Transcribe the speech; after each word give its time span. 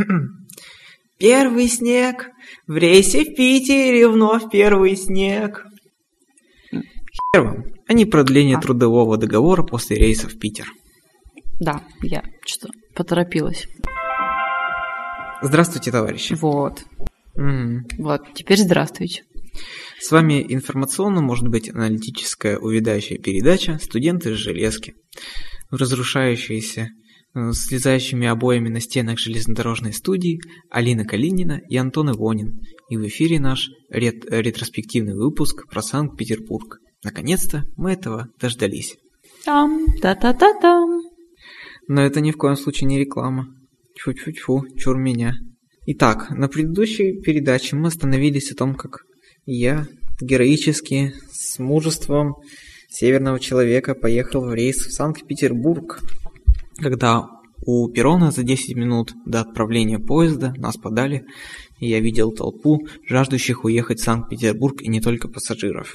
Первый 1.18 1.68
снег 1.68 2.28
в 2.66 2.76
рейсе 2.76 3.24
в 3.24 3.34
Питере, 3.34 4.08
вновь 4.08 4.50
первый 4.50 4.96
снег. 4.96 5.66
Хер 6.72 7.42
вам, 7.42 7.64
а 7.86 7.92
не 7.92 8.06
продление 8.06 8.56
А. 8.56 8.60
трудового 8.60 9.16
договора 9.16 9.62
после 9.62 9.96
рейса 9.96 10.28
в 10.28 10.38
Питер. 10.38 10.66
Да, 11.60 11.82
я 12.02 12.22
что-то 12.46 12.72
поторопилась. 12.94 13.66
Здравствуйте, 15.42 15.90
товарищи. 15.90 16.34
Вот. 16.34 16.84
Мгм. 17.34 17.86
Вот, 17.98 18.22
теперь 18.34 18.58
здравствуйте. 18.58 19.24
С 19.98 20.10
вами 20.10 20.44
информационно, 20.48 21.20
может 21.20 21.48
быть, 21.48 21.68
аналитическая 21.68 22.56
увядающая 22.58 23.18
передача 23.18 23.78
«Студенты 23.82 24.34
с 24.34 24.38
железки». 24.38 24.94
Разрушающиеся, 25.70 26.88
слезающими 27.34 28.26
обоями 28.26 28.68
на 28.68 28.80
стенах 28.80 29.18
железнодорожной 29.18 29.92
студии 29.92 30.40
Алина 30.70 31.04
Калинина 31.04 31.60
и 31.68 31.76
Антон 31.76 32.10
Ивонин. 32.10 32.60
И 32.88 32.96
в 32.96 33.06
эфире 33.06 33.38
наш 33.38 33.70
рет- 33.88 34.24
ретроспективный 34.28 35.14
выпуск 35.14 35.68
про 35.68 35.82
Санкт-Петербург. 35.82 36.78
Наконец-то 37.04 37.64
мы 37.76 37.92
этого 37.92 38.28
дождались. 38.40 38.96
Там, 39.44 39.86
та-та-та-там. 40.02 41.02
Но 41.88 42.02
это 42.02 42.20
ни 42.20 42.30
в 42.30 42.36
коем 42.36 42.56
случае 42.56 42.88
не 42.88 42.98
реклама. 42.98 43.48
Тьфу-тьфу-тьфу, 43.96 44.76
чур 44.76 44.96
меня. 44.96 45.34
Итак, 45.86 46.30
на 46.30 46.48
предыдущей 46.48 47.20
передаче 47.20 47.76
мы 47.76 47.88
остановились 47.88 48.52
о 48.52 48.54
том, 48.56 48.74
как 48.74 49.04
я 49.46 49.86
героически, 50.20 51.14
с 51.32 51.58
мужеством 51.58 52.34
северного 52.88 53.40
человека 53.40 53.94
поехал 53.94 54.44
в 54.44 54.54
рейс 54.54 54.76
в 54.76 54.92
Санкт-Петербург, 54.92 56.00
когда 56.80 57.26
у 57.64 57.88
перрона 57.90 58.30
за 58.30 58.42
10 58.42 58.74
минут 58.76 59.12
до 59.26 59.40
отправления 59.40 59.98
поезда 59.98 60.54
нас 60.56 60.76
подали, 60.76 61.24
и 61.78 61.88
я 61.88 62.00
видел 62.00 62.32
толпу 62.32 62.78
жаждущих 63.08 63.64
уехать 63.64 64.00
в 64.00 64.04
Санкт-Петербург 64.04 64.80
и 64.80 64.88
не 64.88 65.00
только 65.00 65.28
пассажиров. 65.28 65.94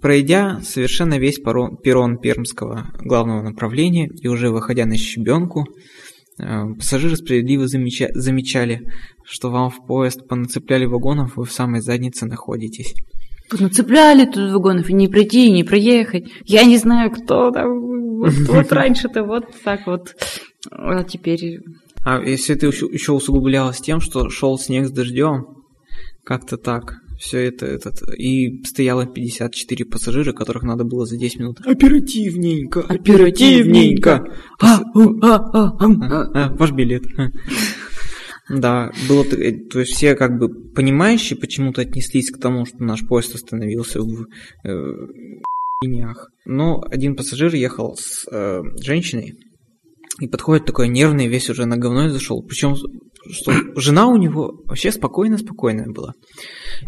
Пройдя 0.00 0.60
совершенно 0.62 1.18
весь 1.18 1.40
паро- 1.40 1.76
перрон 1.80 2.18
пермского 2.18 2.88
главного 3.00 3.42
направления 3.42 4.08
и 4.08 4.26
уже 4.26 4.50
выходя 4.50 4.84
на 4.84 4.96
щебенку, 4.96 5.64
э, 6.38 6.74
пассажиры 6.76 7.16
справедливо 7.16 7.68
замеча- 7.68 8.10
замечали, 8.12 8.80
что 9.24 9.50
вам 9.50 9.70
в 9.70 9.86
поезд 9.86 10.26
понацепляли 10.26 10.86
вагонов, 10.86 11.36
вы 11.36 11.44
в 11.44 11.52
самой 11.52 11.82
заднице 11.82 12.26
находитесь. 12.26 12.94
Нацепляли 13.58 14.24
тут 14.26 14.52
вагонов, 14.52 14.88
и 14.90 14.94
не 14.94 15.08
пройти, 15.08 15.46
и 15.46 15.52
не 15.52 15.64
проехать. 15.64 16.30
Я 16.44 16.64
не 16.64 16.76
знаю, 16.76 17.10
кто 17.10 17.50
там. 17.50 17.68
Вот, 18.18 18.32
вот 18.48 18.72
раньше-то 18.72 19.24
вот 19.24 19.44
так 19.64 19.86
вот. 19.86 20.14
А 20.70 21.02
теперь... 21.04 21.60
А 22.04 22.20
если 22.20 22.56
это 22.56 22.66
еще, 22.66 22.86
еще 22.86 23.12
усугублялось 23.12 23.80
тем, 23.80 24.00
что 24.00 24.28
шел 24.28 24.58
снег 24.58 24.86
с 24.86 24.90
дождем, 24.90 25.46
как-то 26.24 26.56
так. 26.56 26.96
Все 27.18 27.38
это, 27.46 27.66
этот, 27.66 28.02
и 28.18 28.64
стояло 28.64 29.06
54 29.06 29.84
пассажира, 29.84 30.32
которых 30.32 30.64
надо 30.64 30.82
было 30.82 31.06
за 31.06 31.16
10 31.16 31.38
минут 31.38 31.60
оперативненько, 31.64 32.80
оперативненько. 32.80 34.24
А, 34.60 34.80
а, 34.80 35.36
а, 35.36 35.76
ам, 35.78 36.02
а. 36.02 36.30
А, 36.34 36.52
ваш 36.54 36.72
билет. 36.72 37.04
Да, 38.48 38.90
было, 39.08 39.24
э, 39.24 39.52
то 39.52 39.80
есть 39.80 39.92
все 39.92 40.14
как 40.14 40.38
бы 40.38 40.48
понимающие 40.48 41.38
почему-то 41.38 41.82
отнеслись 41.82 42.30
к 42.30 42.40
тому, 42.40 42.66
что 42.66 42.82
наш 42.82 43.06
поезд 43.06 43.34
остановился 43.34 44.00
в 44.00 44.26
э, 44.64 44.96
линиях. 45.82 46.30
Но 46.44 46.82
один 46.90 47.16
пассажир 47.16 47.54
ехал 47.54 47.96
с 47.96 48.26
э, 48.30 48.62
женщиной 48.80 49.36
и 50.20 50.28
подходит 50.28 50.66
такой 50.66 50.88
нервный, 50.88 51.28
весь 51.28 51.48
уже 51.50 51.66
на 51.66 51.76
говно 51.76 52.10
зашел. 52.10 52.42
Причем, 52.42 52.76
что 53.30 53.52
жена 53.76 54.08
у 54.08 54.16
него 54.16 54.60
вообще 54.64 54.90
спокойная-спокойная 54.90 55.86
была. 55.86 56.14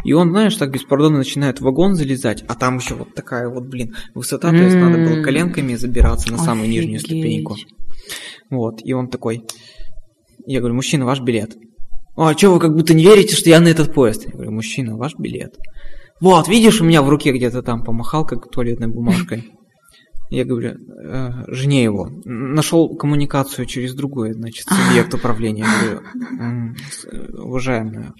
И 0.03 0.13
он, 0.13 0.31
знаешь, 0.31 0.55
так 0.55 0.71
без 0.71 0.83
пардона 0.83 1.17
начинает 1.17 1.59
в 1.59 1.63
вагон 1.63 1.95
залезать, 1.95 2.43
а 2.47 2.55
там 2.55 2.77
еще 2.77 2.95
вот 2.95 3.13
такая 3.15 3.47
вот, 3.47 3.65
блин, 3.65 3.95
высота, 4.13 4.51
то 4.51 4.57
есть 4.57 4.75
надо 4.75 4.97
было 4.97 5.23
коленками 5.23 5.75
забираться 5.75 6.31
на 6.31 6.37
самую 6.37 6.69
нижнюю 6.69 6.99
ступеньку. 6.99 7.55
Вот, 8.49 8.81
и 8.83 8.93
он 8.93 9.09
такой, 9.09 9.43
я 10.45 10.59
говорю, 10.59 10.75
мужчина, 10.75 11.05
ваш 11.05 11.21
билет. 11.21 11.55
А 12.17 12.33
что 12.33 12.51
вы 12.51 12.59
как 12.59 12.75
будто 12.75 12.93
не 12.93 13.03
верите, 13.03 13.35
что 13.35 13.49
я 13.49 13.59
на 13.59 13.67
этот 13.67 13.93
поезд? 13.93 14.25
Я 14.25 14.31
говорю, 14.31 14.51
мужчина, 14.51 14.95
ваш 14.97 15.15
билет. 15.17 15.55
Вот, 16.21 16.47
видишь, 16.47 16.79
у 16.79 16.85
меня 16.85 17.01
в 17.01 17.09
руке 17.09 17.31
где-то 17.31 17.61
там 17.61 17.83
помахал, 17.83 18.25
как 18.25 18.49
туалетной 18.49 18.87
бумажкой. 18.87 19.51
Я 20.35 20.43
говорю, 20.45 20.71
«Э, 20.71 21.29
жене 21.47 21.83
его. 21.83 22.09
Нашел 22.25 22.95
коммуникацию 22.95 23.65
через 23.65 23.93
другой, 23.93 24.33
значит, 24.33 24.65
субъект 24.67 25.13
управления. 25.13 25.63
Я 25.63 25.79
говорю, 25.81 26.07
«М, 26.41 26.75
с- 26.91 27.05
э, 27.05 27.31
уважаемая, 27.37 28.13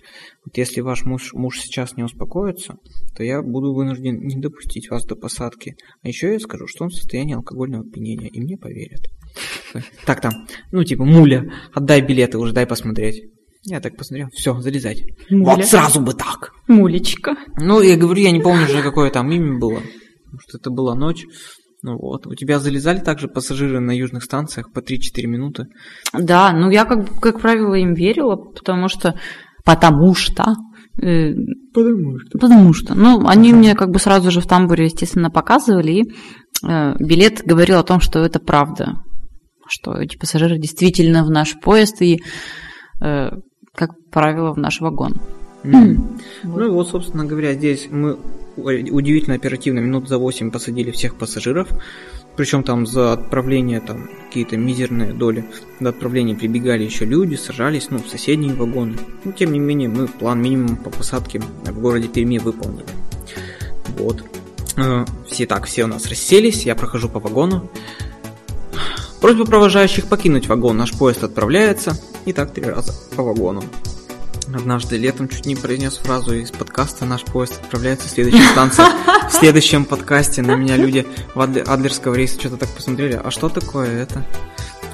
вот 0.45 0.57
если 0.57 0.81
ваш 0.81 1.03
муж, 1.03 1.33
муж 1.33 1.59
сейчас 1.59 1.97
не 1.97 2.03
успокоится, 2.03 2.75
то 3.17 3.23
я 3.23 3.41
буду 3.41 3.73
вынужден 3.73 4.17
не 4.25 4.35
допустить 4.39 4.89
вас 4.89 5.05
до 5.05 5.15
посадки. 5.15 5.75
А 6.03 6.07
еще 6.07 6.31
я 6.33 6.39
скажу, 6.39 6.67
что 6.67 6.85
он 6.85 6.89
в 6.89 6.93
состоянии 6.95 7.35
алкогольного 7.35 7.83
опьянения, 7.83 8.29
и 8.29 8.39
мне 8.39 8.57
поверят. 8.57 9.01
Так 10.05 10.21
там, 10.21 10.31
ну 10.71 10.83
типа, 10.83 11.03
муля, 11.03 11.51
отдай 11.73 12.01
билеты, 12.01 12.37
уже 12.37 12.53
дай 12.53 12.65
посмотреть. 12.65 13.23
Я 13.63 13.81
так 13.81 13.97
посмотрел, 13.97 14.29
все, 14.31 14.57
залезать. 14.61 15.01
Муля. 15.29 15.55
Вот 15.55 15.65
сразу 15.65 15.99
бы 15.99 16.13
так. 16.13 16.51
Мулечка. 16.67 17.35
Ну, 17.59 17.81
я 17.81 17.97
говорю, 17.97 18.21
я 18.21 18.31
не 18.31 18.39
помню 18.39 18.63
уже, 18.65 18.81
какое 18.83 19.09
там 19.09 19.31
имя 19.31 19.57
было. 19.59 19.79
Потому 19.79 20.39
что 20.47 20.57
это 20.59 20.69
была 20.69 20.95
ночь. 20.95 21.25
Ну 21.81 21.97
вот. 21.97 22.25
У 22.27 22.33
тебя 22.35 22.59
залезали 22.59 22.99
также 22.99 23.27
пассажиры 23.27 23.79
на 23.79 23.91
южных 23.91 24.23
станциях 24.23 24.71
по 24.71 24.79
3-4 24.79 25.27
минуты? 25.27 25.67
Да, 26.13 26.51
ну 26.51 26.69
я, 26.69 26.85
как, 26.85 27.19
как 27.19 27.39
правило, 27.41 27.75
им 27.75 27.93
верила, 27.93 28.35
потому 28.35 28.87
что... 28.89 29.13
Потому 29.63 30.13
что... 30.15 30.55
э, 31.01 31.33
Потому 31.73 32.19
что. 32.19 32.37
Потому 32.39 32.73
что, 32.73 32.95
ну, 32.95 33.27
они 33.27 33.53
мне 33.53 33.75
как 33.75 33.89
бы 33.89 33.99
сразу 33.99 34.31
же 34.31 34.39
в 34.41 34.47
тамбуре, 34.47 34.85
естественно, 34.85 35.29
показывали, 35.29 35.91
и 35.91 36.03
э, 36.65 36.95
билет 36.99 37.41
говорил 37.45 37.79
о 37.79 37.83
том, 37.83 37.99
что 37.99 38.19
это 38.19 38.39
правда, 38.39 38.93
что 39.67 39.93
эти 39.93 40.17
пассажиры 40.17 40.57
действительно 40.57 41.23
в 41.25 41.29
наш 41.31 41.59
поезд 41.59 42.01
и, 42.01 42.21
э, 43.01 43.29
как 43.75 43.89
правило, 44.11 44.53
в 44.53 44.57
наш 44.57 44.79
вагон. 44.81 45.13
Ну 46.43 46.65
и 46.65 46.69
вот, 46.69 46.87
собственно 46.89 47.25
говоря, 47.25 47.53
здесь 47.53 47.87
мы 47.89 48.17
удивительно 48.57 49.35
оперативно, 49.35 49.79
минут 49.79 50.07
за 50.07 50.17
8 50.17 50.51
посадили 50.51 50.91
всех 50.91 51.15
пассажиров. 51.15 51.67
Причем 52.35 52.63
там 52.63 52.85
за 52.85 53.13
отправление 53.13 53.79
там 53.79 54.09
какие-то 54.27 54.57
мизерные 54.57 55.13
доли. 55.13 55.45
До 55.79 55.89
отправления 55.89 56.35
прибегали 56.35 56.83
еще 56.83 57.05
люди, 57.05 57.35
сажались, 57.35 57.89
ну, 57.89 57.99
в 57.99 58.09
соседние 58.09 58.53
вагоны. 58.53 58.97
Но 59.23 59.31
тем 59.31 59.53
не 59.53 59.59
менее, 59.59 59.87
мы 59.87 60.07
план 60.07 60.41
минимум 60.41 60.75
по 60.75 60.89
посадке 60.89 61.39
в 61.39 61.79
городе 61.79 62.09
Перми 62.09 62.37
выполнили. 62.37 62.85
Вот. 63.97 64.23
Э, 64.75 65.05
Все 65.27 65.45
так, 65.45 65.65
все 65.65 65.85
у 65.85 65.87
нас 65.87 66.07
расселись, 66.07 66.65
я 66.65 66.75
прохожу 66.75 67.07
по 67.07 67.19
вагону. 67.19 67.69
Просьба 69.21 69.45
провожающих 69.45 70.07
покинуть 70.07 70.47
вагон, 70.47 70.77
наш 70.77 70.91
поезд 70.91 71.23
отправляется. 71.23 71.97
И 72.25 72.33
так 72.33 72.53
три 72.53 72.65
раза 72.65 72.93
по 73.15 73.23
вагону. 73.23 73.63
Однажды 74.53 74.97
летом 74.97 75.27
чуть 75.27 75.45
не 75.45 75.55
произнес 75.55 75.97
фразу 75.97 76.33
из 76.33 76.51
подкаста 76.51 77.05
«Наш 77.05 77.23
поезд 77.23 77.59
отправляется 77.63 78.07
в 78.07 78.11
следующую 78.11 78.43
станцию». 78.51 78.87
В 79.29 79.31
следующем 79.33 79.85
подкасте 79.85 80.41
на 80.41 80.55
меня 80.55 80.77
люди 80.77 81.05
в 81.33 81.41
Адле- 81.41 81.63
Адлерского 81.63 82.13
рейса 82.13 82.39
что-то 82.39 82.57
так 82.57 82.69
посмотрели. 82.69 83.19
А 83.21 83.31
что 83.31 83.49
такое 83.49 84.03
это? 84.03 84.23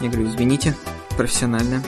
Я 0.02 0.10
говорю, 0.10 0.30
извините, 0.30 0.76
профессионально. 1.18 1.84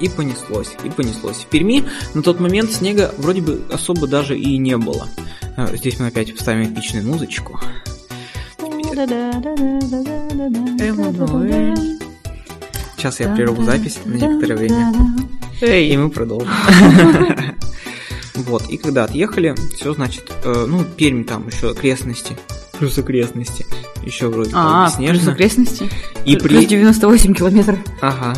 И 0.00 0.08
понеслось, 0.08 0.72
и 0.84 0.90
понеслось. 0.90 1.38
В 1.38 1.46
Перми 1.46 1.84
на 2.14 2.22
тот 2.22 2.40
момент 2.40 2.72
снега 2.72 3.14
вроде 3.18 3.40
бы 3.40 3.62
особо 3.72 4.08
даже 4.08 4.36
и 4.36 4.58
не 4.58 4.76
было. 4.76 5.08
Э, 5.56 5.74
Здесь 5.76 6.00
мы 6.00 6.08
опять 6.08 6.34
вставим 6.34 6.74
эпичную 6.74 7.06
музычку. 7.06 7.60
Сейчас 12.96 13.20
я 13.20 13.32
прерву 13.34 13.62
запись 13.62 14.00
на 14.04 14.14
некоторое 14.14 14.56
время. 14.56 14.92
И 15.62 15.96
мы 15.96 16.10
продолжим. 16.10 16.48
Вот, 18.34 18.68
и 18.70 18.78
когда 18.78 19.04
отъехали, 19.04 19.54
все 19.76 19.92
значит, 19.92 20.32
э, 20.42 20.64
ну, 20.66 20.82
Пермь 20.84 21.22
там 21.24 21.46
еще 21.48 21.70
окрестности, 21.70 22.34
плюс 22.78 22.96
окрестности, 22.96 23.66
еще 24.02 24.28
вроде 24.28 24.50
А, 24.54 24.86
бы 24.86 24.86
плюс 24.86 24.96
снежно. 24.96 25.32
окрестности. 25.32 25.90
И 26.24 26.36
Плюс 26.36 26.64
при... 26.64 26.66
98 26.66 27.34
километров. 27.34 27.78
Ага. 28.00 28.34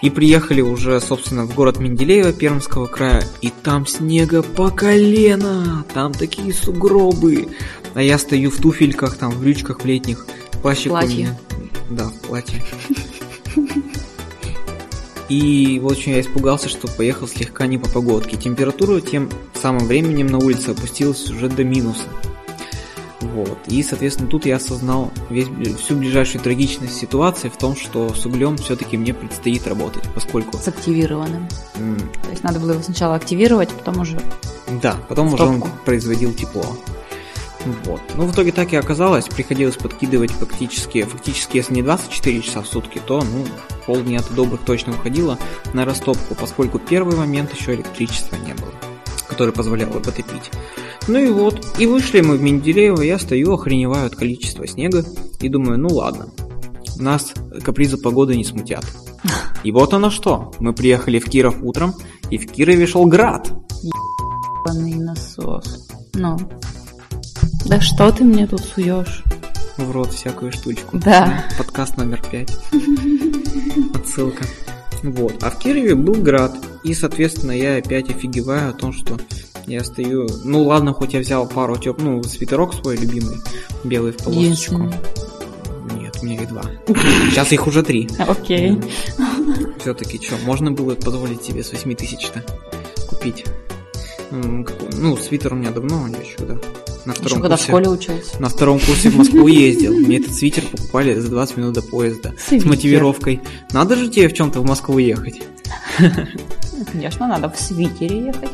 И 0.00 0.08
приехали 0.08 0.62
уже, 0.62 0.98
собственно, 1.00 1.44
в 1.44 1.54
город 1.54 1.78
Менделеево 1.78 2.32
Пермского 2.32 2.86
края, 2.86 3.22
и 3.42 3.50
там 3.62 3.86
снега 3.86 4.42
по 4.42 4.70
колено, 4.70 5.84
там 5.92 6.12
такие 6.12 6.52
сугробы. 6.54 7.48
А 7.94 8.02
я 8.02 8.18
стою 8.18 8.50
в 8.50 8.56
туфельках, 8.56 9.16
там, 9.18 9.30
в 9.32 9.40
брючках 9.40 9.82
в 9.82 9.84
летних, 9.84 10.26
плащик 10.62 10.86
у 10.86 10.90
Платье. 10.90 11.16
меня. 11.18 11.38
Да, 11.90 12.04
в 12.06 12.14
платье. 12.26 12.64
И, 15.28 15.78
в 15.80 15.86
общем, 15.86 16.12
я 16.12 16.20
испугался, 16.20 16.68
что 16.68 16.88
поехал 16.88 17.28
слегка 17.28 17.66
не 17.66 17.76
по 17.78 17.88
погодке. 17.88 18.36
Температура 18.36 19.00
тем 19.00 19.28
самым 19.54 19.86
временем 19.86 20.26
на 20.26 20.38
улице 20.38 20.70
опустилась 20.70 21.28
уже 21.30 21.48
до 21.48 21.64
минуса. 21.64 22.04
Вот. 23.20 23.58
И, 23.66 23.82
соответственно, 23.82 24.28
тут 24.28 24.46
я 24.46 24.56
осознал 24.56 25.10
весь, 25.28 25.48
всю 25.78 25.96
ближайшую 25.96 26.42
трагичность 26.42 26.96
ситуации 26.96 27.48
в 27.48 27.56
том, 27.56 27.76
что 27.76 28.14
с 28.14 28.24
углем 28.24 28.56
все-таки 28.56 28.96
мне 28.96 29.12
предстоит 29.12 29.66
работать, 29.66 30.04
поскольку... 30.14 30.56
С 30.56 30.68
активированным. 30.68 31.46
Mm. 31.74 32.22
То 32.22 32.30
есть 32.30 32.42
надо 32.42 32.58
было 32.58 32.72
его 32.72 32.82
сначала 32.82 33.16
активировать, 33.16 33.68
потом 33.70 34.00
уже... 34.00 34.18
Да, 34.82 34.96
потом 35.08 35.34
уже 35.34 35.42
он 35.42 35.62
производил 35.84 36.32
тепло. 36.32 36.64
Вот. 37.84 38.00
Ну, 38.16 38.26
в 38.26 38.32
итоге 38.32 38.52
так 38.52 38.72
и 38.72 38.76
оказалось. 38.76 39.26
Приходилось 39.26 39.76
подкидывать 39.76 40.30
фактически, 40.30 41.02
фактически, 41.02 41.58
если 41.58 41.74
не 41.74 41.82
24 41.82 42.40
часа 42.42 42.62
в 42.62 42.66
сутки, 42.66 43.00
то, 43.04 43.20
ну, 43.20 43.44
полдня-то 43.88 44.34
добрых 44.34 44.60
точно 44.66 44.92
уходило 44.92 45.38
на 45.72 45.86
растопку, 45.86 46.34
поскольку 46.34 46.78
первый 46.78 47.16
момент 47.16 47.54
еще 47.54 47.74
электричества 47.74 48.36
не 48.36 48.52
было, 48.52 48.70
который 49.26 49.54
позволял 49.54 49.88
бы 49.88 50.00
потопить. 50.00 50.50
Ну 51.08 51.18
и 51.18 51.30
вот, 51.30 51.66
и 51.78 51.86
вышли 51.86 52.20
мы 52.20 52.36
в 52.36 52.42
Менделеево, 52.42 53.00
я 53.00 53.18
стою, 53.18 53.54
охреневаю 53.54 54.08
от 54.08 54.14
количества 54.14 54.66
снега, 54.66 55.06
и 55.40 55.48
думаю, 55.48 55.78
ну 55.78 55.88
ладно, 55.88 56.28
нас 56.98 57.32
капризы 57.64 57.96
погоды 57.96 58.36
не 58.36 58.44
смутят. 58.44 58.84
И 59.64 59.72
вот 59.72 59.94
оно 59.94 60.10
что, 60.10 60.52
мы 60.58 60.74
приехали 60.74 61.18
в 61.18 61.24
Киров 61.24 61.56
утром, 61.62 61.94
и 62.30 62.36
в 62.36 62.46
Кирове 62.46 62.86
шел 62.86 63.06
град. 63.06 63.50
Ебаный 64.66 64.96
насос. 64.96 65.88
Ну, 66.12 66.36
да 67.64 67.80
что 67.80 68.12
ты 68.12 68.22
мне 68.22 68.46
тут 68.46 68.60
суешь? 68.60 69.24
В 69.78 69.92
рот 69.92 70.12
всякую 70.12 70.50
штучку. 70.50 70.98
Да. 70.98 71.44
Подкаст 71.56 71.96
номер 71.96 72.20
пять. 72.28 72.50
Отсылка. 73.94 74.44
Вот. 75.04 75.40
А 75.44 75.50
в 75.50 75.58
Кирове 75.60 75.94
был 75.94 76.16
град. 76.16 76.52
И, 76.82 76.94
соответственно, 76.94 77.52
я 77.52 77.76
опять 77.76 78.10
офигеваю 78.10 78.70
о 78.70 78.72
том, 78.72 78.92
что 78.92 79.16
я 79.68 79.84
стою... 79.84 80.26
Ну 80.42 80.64
ладно, 80.64 80.92
хоть 80.92 81.14
я 81.14 81.20
взял 81.20 81.46
пару 81.46 81.76
теп... 81.76 82.00
Ну, 82.00 82.20
свитерок 82.24 82.74
свой 82.74 82.96
любимый, 82.96 83.36
белый 83.84 84.10
в 84.10 84.16
полосочку. 84.16 84.92
Нет, 85.94 86.18
у 86.20 86.26
меня 86.26 86.42
их 86.42 86.48
два. 86.48 86.64
Сейчас 87.30 87.52
их 87.52 87.68
уже 87.68 87.84
три. 87.84 88.08
Окей. 88.18 88.80
Все-таки 89.78 90.20
что, 90.20 90.38
можно 90.44 90.72
было 90.72 90.96
позволить 90.96 91.44
себе 91.44 91.62
с 91.62 91.70
8 91.70 91.94
тысяч-то 91.94 92.44
купить? 93.08 93.44
Ну, 94.32 95.16
свитер 95.16 95.52
у 95.52 95.56
меня 95.56 95.70
давно 95.70 96.08
еще, 96.08 96.38
да 96.40 96.58
на 97.08 97.14
втором 97.14 97.38
Еще 97.38 97.40
когда 97.40 97.56
курсе, 97.56 97.64
в 97.64 97.68
школе 97.68 97.88
учился. 97.88 98.42
На 98.42 98.48
втором 98.50 98.80
курсе 98.80 99.08
в 99.08 99.16
Москву 99.16 99.48
ездил. 99.48 99.94
Мне 99.94 100.18
этот 100.18 100.34
свитер 100.34 100.64
покупали 100.66 101.14
за 101.14 101.30
20 101.30 101.56
минут 101.56 101.72
до 101.72 101.80
поезда. 101.80 102.34
Свитер. 102.38 102.66
С 102.66 102.68
мотивировкой. 102.68 103.40
Надо 103.72 103.96
же 103.96 104.10
тебе 104.10 104.28
в 104.28 104.34
чем-то 104.34 104.60
в 104.60 104.66
Москву 104.66 104.98
ехать. 104.98 105.40
Конечно, 106.92 107.26
надо 107.26 107.48
в 107.48 107.58
свитере 107.58 108.26
ехать. 108.26 108.50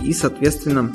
И, 0.00 0.12
соответственно, 0.12 0.92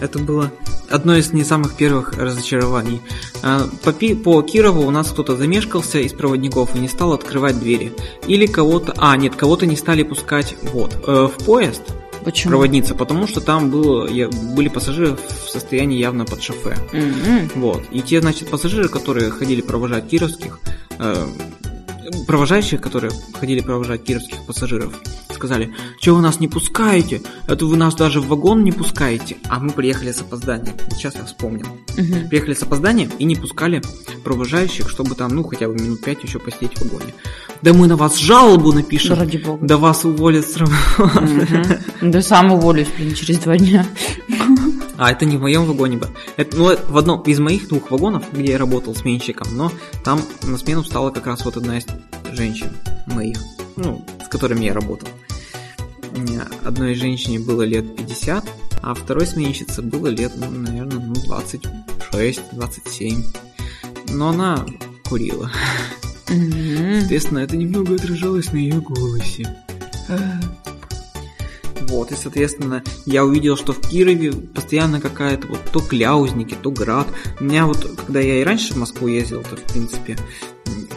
это 0.00 0.18
было 0.18 0.50
одно 0.88 1.14
из 1.14 1.30
не 1.34 1.44
самых 1.44 1.76
первых 1.76 2.16
разочарований. 2.16 3.02
А, 3.42 3.68
по, 3.82 3.92
по 3.92 4.40
Кирову 4.40 4.86
у 4.86 4.90
нас 4.90 5.10
кто-то 5.10 5.36
замешкался 5.36 5.98
из 5.98 6.14
проводников 6.14 6.74
и 6.74 6.78
не 6.78 6.88
стал 6.88 7.12
открывать 7.12 7.58
двери. 7.58 7.92
Или 8.26 8.46
кого-то... 8.46 8.94
А, 8.96 9.14
нет, 9.18 9.36
кого-то 9.36 9.66
не 9.66 9.76
стали 9.76 10.04
пускать 10.04 10.56
вот, 10.72 10.96
э, 11.06 11.28
в 11.28 11.44
поезд. 11.44 11.82
Почему? 12.24 12.50
проводница, 12.50 12.94
потому 12.94 13.26
что 13.26 13.40
там 13.40 13.70
было, 13.70 14.08
были 14.08 14.68
пассажиры 14.68 15.16
в 15.16 15.50
состоянии 15.50 15.98
явно 15.98 16.24
под 16.24 16.42
шофе. 16.42 16.76
Mm-hmm. 16.92 17.50
Вот. 17.56 17.82
И 17.90 18.00
те, 18.00 18.20
значит, 18.20 18.50
пассажиры, 18.50 18.88
которые 18.88 19.30
ходили 19.30 19.60
провожать 19.60 20.08
кировских, 20.08 20.60
э, 20.98 21.26
провожающих, 22.26 22.80
которые 22.80 23.12
ходили 23.34 23.60
провожать 23.60 24.04
кировских 24.04 24.44
пассажиров, 24.46 24.94
сказали, 25.44 25.74
что 26.00 26.14
вы 26.14 26.22
нас 26.22 26.40
не 26.40 26.48
пускаете, 26.48 27.20
это 27.46 27.66
вы 27.66 27.76
нас 27.76 27.94
даже 27.94 28.20
в 28.20 28.28
вагон 28.28 28.64
не 28.64 28.72
пускаете, 28.72 29.36
а 29.48 29.60
мы 29.60 29.72
приехали 29.72 30.10
с 30.10 30.20
опозданием. 30.20 30.74
Сейчас 30.90 31.16
я 31.16 31.24
вспомнил. 31.24 31.66
Угу. 31.98 32.28
Приехали 32.30 32.54
с 32.54 32.62
опозданием 32.62 33.10
и 33.18 33.24
не 33.24 33.36
пускали 33.36 33.82
провожающих, 34.24 34.88
чтобы 34.88 35.14
там, 35.14 35.34
ну, 35.34 35.44
хотя 35.44 35.68
бы 35.68 35.74
минут 35.74 36.00
пять 36.00 36.22
еще 36.22 36.38
посидеть 36.38 36.78
в 36.78 36.84
вагоне. 36.84 37.14
Да 37.60 37.74
мы 37.74 37.86
на 37.86 37.96
вас 37.96 38.16
жалобу 38.16 38.72
напишем. 38.72 39.16
Да 39.16 39.16
ради 39.16 39.36
бога. 39.36 39.66
Да 39.66 39.76
вас 39.76 40.04
уволят 40.04 40.48
с 40.48 40.56
работы. 40.56 41.78
Угу. 42.00 42.10
Да 42.10 42.22
сам 42.22 42.52
уволюсь, 42.52 42.88
блин, 42.96 43.14
через 43.14 43.38
два 43.38 43.58
дня. 43.58 43.86
А, 44.96 45.10
это 45.10 45.26
не 45.26 45.36
в 45.36 45.40
моем 45.40 45.66
вагоне 45.66 45.98
бы. 45.98 46.08
Это, 46.36 46.56
ну, 46.56 46.74
в 46.88 46.96
одном 46.96 47.20
из 47.22 47.38
моих 47.38 47.68
двух 47.68 47.90
вагонов, 47.90 48.24
где 48.32 48.52
я 48.52 48.58
работал 48.58 48.94
сменщиком, 48.94 49.48
но 49.52 49.72
там 50.04 50.20
на 50.42 50.56
смену 50.56 50.84
стала 50.84 51.10
как 51.10 51.26
раз 51.26 51.44
вот 51.44 51.56
одна 51.56 51.78
из 51.78 51.86
женщин 52.32 52.68
моих, 53.06 53.38
ну, 53.76 54.04
с 54.24 54.28
которыми 54.28 54.64
я 54.64 54.72
работал 54.72 55.08
одной 56.64 56.94
женщине 56.94 57.38
было 57.38 57.62
лет 57.62 57.96
50, 57.96 58.44
а 58.82 58.94
второй 58.94 59.26
сменщице 59.26 59.82
было 59.82 60.08
лет, 60.08 60.32
ну, 60.36 60.50
наверное, 60.50 60.98
ну, 60.98 61.14
26-27. 62.12 63.24
Но 64.10 64.28
она 64.28 64.64
курила. 65.08 65.50
Mm-hmm. 66.26 67.00
Соответственно, 67.00 67.38
это 67.40 67.56
немного 67.56 67.94
отражалось 67.94 68.52
на 68.52 68.58
ее 68.58 68.80
голосе. 68.80 69.56
Вот, 71.88 72.12
и, 72.12 72.16
соответственно, 72.16 72.82
я 73.06 73.24
увидел, 73.24 73.56
что 73.56 73.72
в 73.72 73.80
Кирове 73.80 74.32
постоянно 74.32 75.00
какая-то 75.00 75.48
вот 75.48 75.60
то 75.72 75.80
кляузники, 75.80 76.56
то 76.60 76.70
град. 76.70 77.06
У 77.40 77.44
меня 77.44 77.66
вот, 77.66 77.86
когда 78.06 78.20
я 78.20 78.40
и 78.40 78.44
раньше 78.44 78.74
в 78.74 78.76
Москву 78.76 79.06
ездил, 79.06 79.42
то, 79.42 79.56
в 79.56 79.62
принципе, 79.72 80.16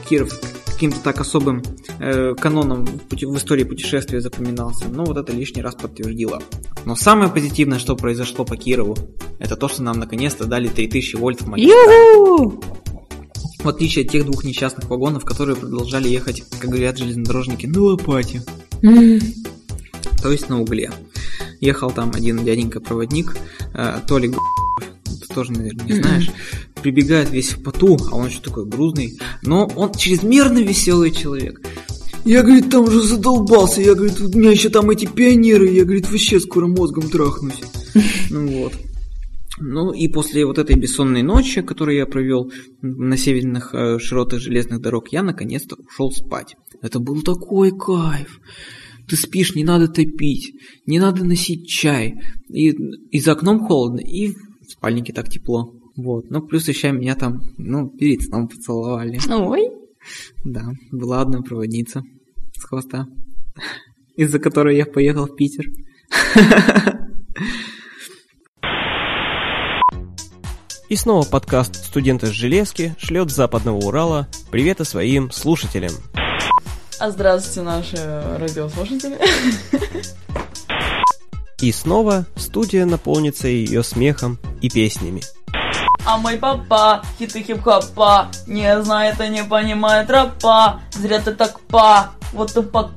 Киров 0.09 0.31
каким-то 0.65 0.99
так 1.01 1.19
особым 1.19 1.61
э, 1.99 2.33
каноном 2.35 2.85
в, 2.85 3.37
истории 3.37 3.63
путешествия 3.63 4.21
запоминался, 4.21 4.85
но 4.87 5.05
вот 5.05 5.17
это 5.17 5.33
лишний 5.33 5.61
раз 5.61 5.75
подтвердило. 5.75 6.41
Но 6.85 6.95
самое 6.95 7.29
позитивное, 7.29 7.79
что 7.79 7.95
произошло 7.95 8.45
по 8.45 8.55
Кирову, 8.55 8.97
это 9.39 9.55
то, 9.55 9.67
что 9.67 9.83
нам 9.83 9.99
наконец-то 9.99 10.45
дали 10.45 10.67
3000 10.67 11.15
вольт 11.15 11.41
в 11.41 11.47
магистраль. 11.47 12.59
В 13.59 13.67
отличие 13.67 14.05
от 14.05 14.11
тех 14.11 14.25
двух 14.25 14.43
несчастных 14.43 14.89
вагонов, 14.89 15.25
которые 15.25 15.57
продолжали 15.57 16.07
ехать, 16.07 16.43
как 16.59 16.69
говорят 16.69 16.97
железнодорожники, 16.97 17.65
на 17.65 17.81
лопате. 17.81 18.43
То 20.21 20.31
есть 20.31 20.49
на 20.49 20.61
угле. 20.61 20.91
Ехал 21.59 21.91
там 21.91 22.11
один 22.13 22.43
дяденька-проводник, 22.43 23.35
э, 23.73 23.99
Толик 24.07 24.35
ты 25.27 25.33
тоже, 25.33 25.51
наверное, 25.51 25.85
не 25.85 25.93
знаешь, 25.93 26.31
прибегает 26.81 27.31
весь 27.31 27.51
в 27.51 27.63
поту, 27.63 27.97
а 28.11 28.15
он 28.15 28.27
еще 28.27 28.39
такой 28.39 28.65
грузный, 28.65 29.19
но 29.41 29.65
он 29.75 29.93
чрезмерно 29.93 30.59
веселый 30.59 31.11
человек. 31.11 31.61
Я, 32.27 32.43
говорит, 32.43 32.69
там 32.69 32.83
уже 32.83 33.03
задолбался, 33.03 33.81
я, 33.81 33.95
говорит, 33.95 34.19
у 34.19 34.37
меня 34.37 34.51
еще 34.51 34.67
там 34.67 34.89
эти 34.89 35.05
пионеры, 35.05 35.69
я, 35.69 35.85
говорит, 35.85 36.11
вообще 36.11 36.41
скоро 36.41 36.67
мозгом 36.67 37.09
трахнусь. 37.09 37.61
Ну 38.29 38.63
вот. 38.63 38.73
Ну 39.61 39.93
и 39.93 40.09
после 40.09 40.45
вот 40.45 40.57
этой 40.57 40.75
бессонной 40.75 41.23
ночи, 41.23 41.61
которую 41.61 41.95
я 41.95 42.05
провел 42.05 42.51
на 42.81 43.15
северных 43.15 43.73
э, 43.73 43.97
широтах 43.99 44.41
железных 44.41 44.81
дорог, 44.81 45.07
я 45.13 45.23
наконец-то 45.23 45.77
ушел 45.77 46.11
спать. 46.11 46.57
Это 46.81 46.99
был 46.99 47.21
такой 47.21 47.71
кайф. 47.71 48.41
Ты 49.07 49.15
спишь, 49.15 49.55
не 49.55 49.63
надо 49.63 49.87
топить, 49.87 50.53
не 50.85 50.99
надо 50.99 51.23
носить 51.23 51.69
чай, 51.69 52.15
и, 52.49 52.71
и 53.09 53.21
за 53.21 53.31
окном 53.31 53.61
холодно, 53.61 54.01
и 54.01 54.33
в 54.33 54.71
спальнике 54.71 55.13
так 55.13 55.29
тепло. 55.29 55.73
Вот. 55.95 56.29
Ну, 56.29 56.41
плюс 56.41 56.67
еще 56.67 56.91
меня 56.91 57.15
там, 57.15 57.41
ну, 57.57 57.87
перед 57.87 58.23
сном 58.23 58.49
поцеловали. 58.49 59.17
Ой. 59.29 59.69
Да, 60.43 60.73
была 60.91 61.21
одна 61.21 61.41
проводница 61.41 62.03
с 62.57 62.63
хвоста, 62.63 63.07
из-за 64.15 64.39
которой 64.39 64.77
я 64.77 64.85
поехал 64.85 65.27
в 65.27 65.35
Питер. 65.35 65.65
И 70.89 70.95
снова 70.95 71.25
подкаст 71.25 71.75
«Студенты 71.75 72.27
с 72.27 72.29
железки» 72.29 72.95
шлет 72.97 73.29
с 73.29 73.35
западного 73.35 73.75
Урала 73.77 74.27
приветы 74.51 74.85
своим 74.85 75.31
слушателям. 75.31 75.91
А 76.99 77.11
здравствуйте, 77.11 77.61
наши 77.61 77.97
радиослушатели. 78.39 79.19
И 81.61 81.71
снова 81.71 82.25
студия 82.35 82.85
наполнится 82.85 83.47
ее 83.47 83.83
смехом 83.83 84.37
и 84.61 84.69
песнями. 84.69 85.23
А 86.05 86.17
мой 86.17 86.37
папа, 86.37 87.03
хиты 87.17 87.41
хип-хопа, 87.41 88.27
не 88.45 88.81
знает 88.81 89.19
и 89.19 89.27
не 89.27 89.43
понимает 89.43 90.09
рэпа. 90.09 90.79
Зря 90.93 91.19
ты 91.19 91.33
так 91.33 91.59
па, 91.61 92.11
вот 92.37 92.55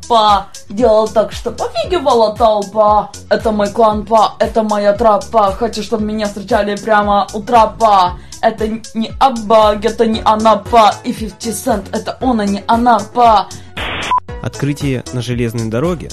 па, 0.09 0.49
делал 0.69 1.09
так, 1.09 1.33
что 1.33 1.51
пофигивала 1.51 2.37
толпа. 2.37 3.11
Это 3.29 3.51
мой 3.51 3.71
клан 3.71 4.05
па, 4.05 4.35
это 4.39 4.63
моя 4.63 4.93
тропа. 4.93 5.53
Хочу, 5.53 5.83
чтобы 5.83 6.05
меня 6.05 6.27
встречали 6.27 6.77
прямо 6.77 7.27
у 7.33 7.43
тропа. 7.43 8.19
Это 8.43 8.69
не 8.95 9.11
Аббаг, 9.19 9.85
это 9.85 10.07
не 10.07 10.23
Анапа. 10.25 10.95
И 11.05 11.13
50 11.13 11.55
Cent, 11.55 11.89
это 11.93 12.17
он, 12.21 12.41
а 12.41 12.47
не 12.47 12.63
Анапа. 12.67 13.49
Открытие 14.43 15.05
на 15.13 15.21
железной 15.21 15.69
дороге. 15.69 16.11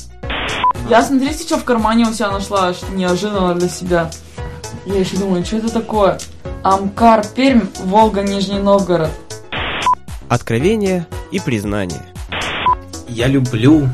Я 0.89 1.03
смотрите, 1.03 1.43
что 1.43 1.57
в 1.57 1.63
кармане 1.63 2.05
у 2.05 2.13
себя 2.13 2.31
нашла, 2.31 2.73
что 2.73 2.91
неожиданно 2.91 3.55
для 3.55 3.69
себя. 3.69 4.09
Я 4.85 4.99
еще 4.99 5.17
думаю, 5.17 5.45
что 5.45 5.57
это 5.57 5.71
такое? 5.71 6.17
Амкар, 6.63 7.25
Пермь, 7.35 7.67
Волга, 7.83 8.21
Нижний 8.21 8.59
Новгород. 8.59 9.11
Откровение 10.29 11.05
и 11.31 11.39
признание. 11.39 12.01
Я 13.07 13.27
люблю 13.27 13.89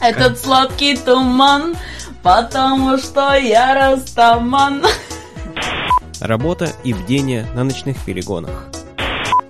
этот 0.00 0.38
сладкий 0.38 0.96
туман, 0.96 1.76
потому 2.22 2.98
что 2.98 3.34
я 3.34 3.74
растаман. 3.74 4.82
работа 6.20 6.70
и 6.84 6.92
бдение 6.94 7.46
на 7.54 7.64
ночных 7.64 7.98
перегонах. 8.04 8.66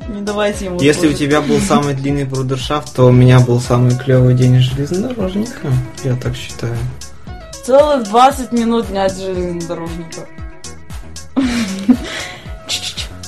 Не 0.08 0.22
давайте 0.22 0.64
ему 0.66 0.80
Если 0.80 1.06
у 1.06 1.12
спорить. 1.12 1.18
тебя 1.18 1.40
был 1.40 1.60
самый 1.60 1.94
длинный 1.94 2.24
брудершафт, 2.24 2.94
то 2.94 3.06
у 3.06 3.12
меня 3.12 3.38
был 3.40 3.60
самый 3.60 3.96
клевый 3.96 4.34
день 4.34 4.58
железнодорожника. 4.58 5.68
Я 6.02 6.16
так 6.16 6.34
считаю. 6.34 6.76
Целых 7.64 8.04
20 8.08 8.50
минут 8.52 8.90
нет 8.90 9.14
железнодорожника. 9.16 10.26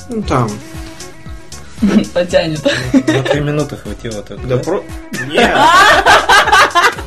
Ну 0.09 0.21
там. 0.23 0.49
Потянет. 2.13 2.63
На 2.93 3.23
три 3.23 3.41
минуты 3.41 3.77
хватило 3.77 4.21
только. 4.23 4.47
Да 4.47 4.57
про... 4.57 4.83
Не. 5.27 5.55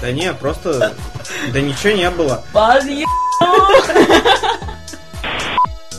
Да 0.00 0.12
не, 0.12 0.32
просто... 0.32 0.94
Да 1.52 1.60
ничего 1.60 1.92
не 1.92 2.08
было. 2.10 2.44
Подъем. 2.52 3.08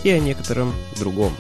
и 0.03 0.09
о 0.09 0.19
некотором 0.19 0.73
другом. 0.97 1.35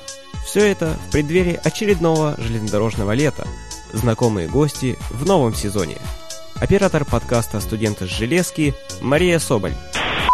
Все 0.45 0.69
это 0.69 0.97
в 1.07 1.11
преддверии 1.11 1.57
очередного 1.63 2.35
железнодорожного 2.37 3.13
лета. 3.13 3.47
Знакомые 3.93 4.49
гости 4.49 4.97
в 5.09 5.25
новом 5.25 5.55
сезоне. 5.55 5.97
Оператор 6.55 7.05
подкаста 7.05 7.61
«Студенты 7.61 8.05
с 8.07 8.09
железки» 8.09 8.75
Мария 8.99 9.39
Соболь. 9.39 9.73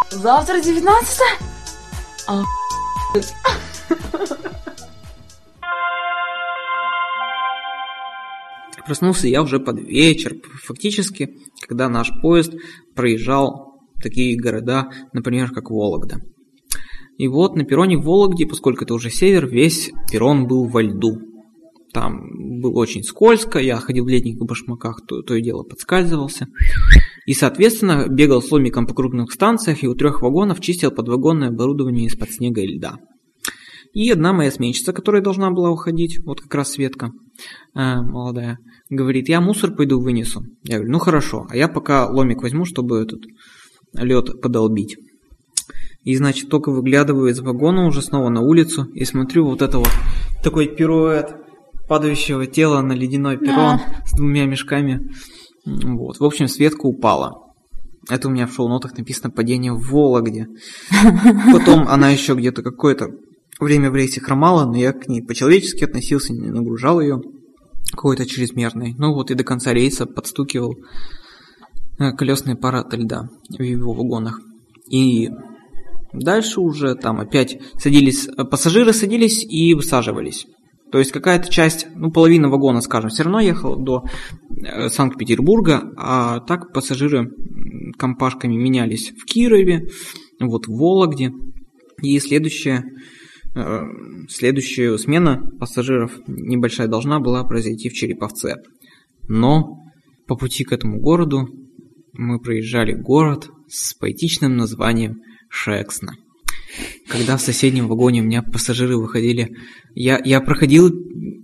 Завтра 0.09 0.59
19 0.59 1.19
А, 2.27 2.43
Проснулся 8.85 9.27
я 9.27 9.41
уже 9.41 9.59
под 9.59 9.79
вечер, 9.79 10.35
фактически, 10.63 11.37
когда 11.67 11.89
наш 11.89 12.11
поезд 12.21 12.53
проезжал 12.93 13.81
такие 14.01 14.37
города, 14.37 14.89
например, 15.13 15.51
как 15.51 15.71
Вологда. 15.71 16.21
И 17.17 17.27
вот 17.27 17.55
на 17.55 17.63
перроне 17.63 17.97
в 17.97 18.03
Вологде, 18.03 18.45
поскольку 18.45 18.83
это 18.83 18.93
уже 18.93 19.09
север, 19.09 19.47
весь 19.47 19.91
перрон 20.11 20.47
был 20.47 20.65
во 20.65 20.83
льду. 20.83 21.19
Там 21.93 22.59
было 22.61 22.73
очень 22.73 23.03
скользко, 23.03 23.57
я 23.57 23.77
ходил 23.77 24.03
в 24.03 24.09
летних 24.09 24.37
башмаках, 24.37 25.01
то, 25.07 25.21
то 25.21 25.33
и 25.33 25.41
дело 25.41 25.63
подскальзывался. 25.63 26.47
И, 27.25 27.33
соответственно, 27.33 28.07
бегал 28.09 28.41
с 28.41 28.51
ломиком 28.51 28.85
по 28.85 28.93
крупных 28.93 29.31
станциях 29.31 29.81
и 29.81 29.87
у 29.87 29.95
трех 29.95 30.21
вагонов 30.21 30.59
чистил 30.59 30.91
подвагонное 30.91 31.47
оборудование 31.47 32.07
из-под 32.07 32.31
снега 32.31 32.61
и 32.61 32.67
льда. 32.67 32.99
И 33.95 34.11
одна 34.11 34.33
моя 34.33 34.51
сменщица, 34.51 34.91
которая 34.91 35.21
должна 35.21 35.51
была 35.51 35.71
уходить, 35.71 36.19
вот 36.25 36.41
как 36.41 36.53
раз 36.53 36.73
Светка, 36.73 37.11
э, 37.73 38.01
молодая, 38.01 38.57
говорит, 38.89 39.29
я 39.29 39.39
мусор 39.39 39.73
пойду 39.73 40.01
вынесу. 40.01 40.43
Я 40.63 40.75
говорю, 40.75 40.91
ну 40.91 40.99
хорошо, 40.99 41.47
а 41.49 41.55
я 41.55 41.69
пока 41.69 42.05
ломик 42.09 42.41
возьму, 42.41 42.65
чтобы 42.65 42.99
этот 42.99 43.21
лед 43.93 44.41
подолбить. 44.41 44.97
И, 46.03 46.13
значит, 46.17 46.49
только 46.49 46.73
выглядываю 46.73 47.31
из 47.31 47.39
вагона 47.39 47.87
уже 47.87 48.01
снова 48.01 48.27
на 48.27 48.41
улицу 48.41 48.83
и 48.93 49.05
смотрю 49.05 49.45
вот 49.45 49.61
это 49.61 49.77
вот 49.77 49.91
такой 50.43 50.67
пируэт 50.67 51.33
падающего 51.87 52.47
тела 52.47 52.81
на 52.81 52.91
ледяной 52.91 53.37
перрон 53.37 53.79
с 54.05 54.11
двумя 54.17 54.45
мешками. 54.45 55.09
Вот. 55.65 56.19
В 56.19 56.25
общем, 56.25 56.49
Светка 56.49 56.85
упала. 56.85 57.45
Это 58.09 58.27
у 58.27 58.31
меня 58.31 58.45
в 58.45 58.53
шоу-нотах 58.53 58.97
написано 58.97 59.31
«Падение 59.31 59.71
в 59.71 59.89
Вологде». 59.89 60.47
Потом 61.53 61.87
она 61.87 62.09
еще 62.09 62.35
где-то 62.35 62.61
какое-то 62.61 63.07
время 63.59 63.91
в 63.91 63.95
рейсе 63.95 64.21
хромала, 64.21 64.65
но 64.65 64.77
я 64.77 64.93
к 64.93 65.07
ней 65.07 65.21
по-человечески 65.21 65.83
относился, 65.83 66.33
не 66.33 66.49
нагружал 66.49 66.99
ее 66.99 67.21
какой-то 67.91 68.25
чрезмерной. 68.25 68.93
Ну 68.97 69.13
вот 69.13 69.31
и 69.31 69.35
до 69.35 69.43
конца 69.43 69.73
рейса 69.73 70.05
подстукивал 70.05 70.75
э, 71.99 72.11
колесный 72.11 72.53
аппарат 72.53 72.93
льда 72.93 73.29
в 73.49 73.61
его 73.61 73.93
вагонах. 73.93 74.41
И 74.89 75.29
дальше 76.13 76.61
уже 76.61 76.95
там 76.95 77.19
опять 77.19 77.59
садились, 77.77 78.27
э, 78.27 78.43
пассажиры 78.43 78.93
садились 78.93 79.43
и 79.43 79.73
высаживались. 79.73 80.45
То 80.91 80.99
есть 80.99 81.11
какая-то 81.11 81.51
часть, 81.51 81.87
ну 81.95 82.11
половина 82.11 82.49
вагона, 82.49 82.81
скажем, 82.81 83.09
все 83.09 83.23
равно 83.23 83.39
ехала 83.39 83.75
до 83.75 84.03
э, 84.63 84.89
Санкт-Петербурга, 84.89 85.91
а 85.97 86.39
так 86.41 86.73
пассажиры 86.73 87.31
компашками 87.97 88.55
менялись 88.55 89.11
в 89.11 89.25
Кирове, 89.25 89.89
вот 90.39 90.67
в 90.67 90.77
Вологде. 90.77 91.31
И 92.01 92.19
следующая, 92.19 92.83
следующая 94.29 94.97
смена 94.97 95.49
пассажиров 95.59 96.11
небольшая 96.27 96.87
должна 96.87 97.19
была 97.19 97.43
произойти 97.43 97.89
в 97.89 97.93
Череповце. 97.93 98.55
Но 99.27 99.79
по 100.27 100.35
пути 100.35 100.63
к 100.63 100.71
этому 100.71 100.99
городу 100.99 101.47
мы 102.13 102.39
проезжали 102.39 102.93
город 102.93 103.49
с 103.67 103.93
поэтичным 103.93 104.55
названием 104.57 105.21
Шексно. 105.49 106.15
Когда 107.07 107.37
в 107.37 107.41
соседнем 107.41 107.87
вагоне 107.87 108.21
у 108.21 108.25
меня 108.25 108.41
пассажиры 108.41 108.97
выходили, 108.97 109.55
я, 109.93 110.19
я 110.23 110.41
проходил, 110.41 110.91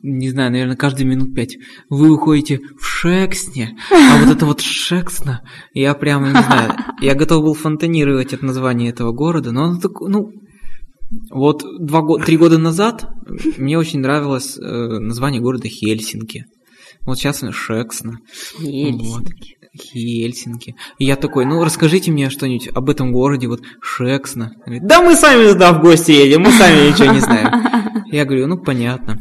не 0.02 0.30
знаю, 0.30 0.52
наверное, 0.52 0.76
каждые 0.76 1.06
минут 1.08 1.34
пять. 1.34 1.58
Вы 1.90 2.12
уходите 2.12 2.60
в 2.78 2.86
Шексне, 2.86 3.78
а 3.92 4.24
вот 4.24 4.36
это 4.36 4.46
вот 4.46 4.60
Шексно, 4.60 5.42
я 5.74 5.94
прямо, 5.94 6.28
не 6.28 6.32
знаю, 6.32 6.74
я 7.02 7.16
готов 7.16 7.44
был 7.44 7.54
фонтанировать 7.54 8.34
от 8.34 8.42
названия 8.42 8.90
этого 8.90 9.14
города, 9.14 9.52
но 9.52 9.66
оно 9.66 9.80
такое, 9.80 10.10
ну, 10.10 10.32
вот 11.30 11.64
два 11.80 12.02
три 12.24 12.38
года 12.38 12.58
назад 12.58 13.06
мне 13.58 13.78
очень 13.78 14.00
нравилось 14.00 14.58
э, 14.58 14.62
название 14.62 15.42
города 15.42 15.68
Хельсинки. 15.68 16.46
Вот 17.06 17.18
сейчас 17.18 17.44
оно 17.44 17.52
Шексно. 17.52 18.20
Вот. 18.60 19.24
Хельсинки. 19.78 20.76
И 21.00 21.06
я 21.06 21.16
такой, 21.16 21.46
ну 21.46 21.64
расскажите 21.64 22.12
мне 22.12 22.30
что-нибудь 22.30 22.70
об 22.74 22.90
этом 22.90 23.12
городе, 23.12 23.48
вот 23.48 23.62
Шексно. 23.82 24.52
Говорит, 24.66 24.86
да 24.86 25.02
мы 25.02 25.16
сами 25.16 25.52
туда 25.52 25.74
в 25.74 25.82
гости 25.82 26.12
едем, 26.12 26.42
мы 26.42 26.52
сами 26.52 26.90
ничего 26.90 27.14
не 27.14 27.20
знаем. 27.20 28.06
Я 28.12 28.26
говорю, 28.26 28.48
ну 28.48 28.58
понятно. 28.58 29.20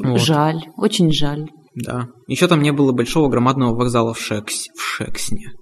Вот, 0.00 0.20
Жаль, 0.20 0.60
очень 0.76 1.12
жаль. 1.12 1.48
Да. 1.84 2.08
Еще 2.26 2.48
там 2.48 2.62
не 2.62 2.72
было 2.72 2.92
большого 2.92 3.28
громадного 3.28 3.74
вокзала 3.74 4.14
в, 4.14 4.20
Шекс... 4.20 4.66
в 4.74 4.80
Шексне. 4.82 5.52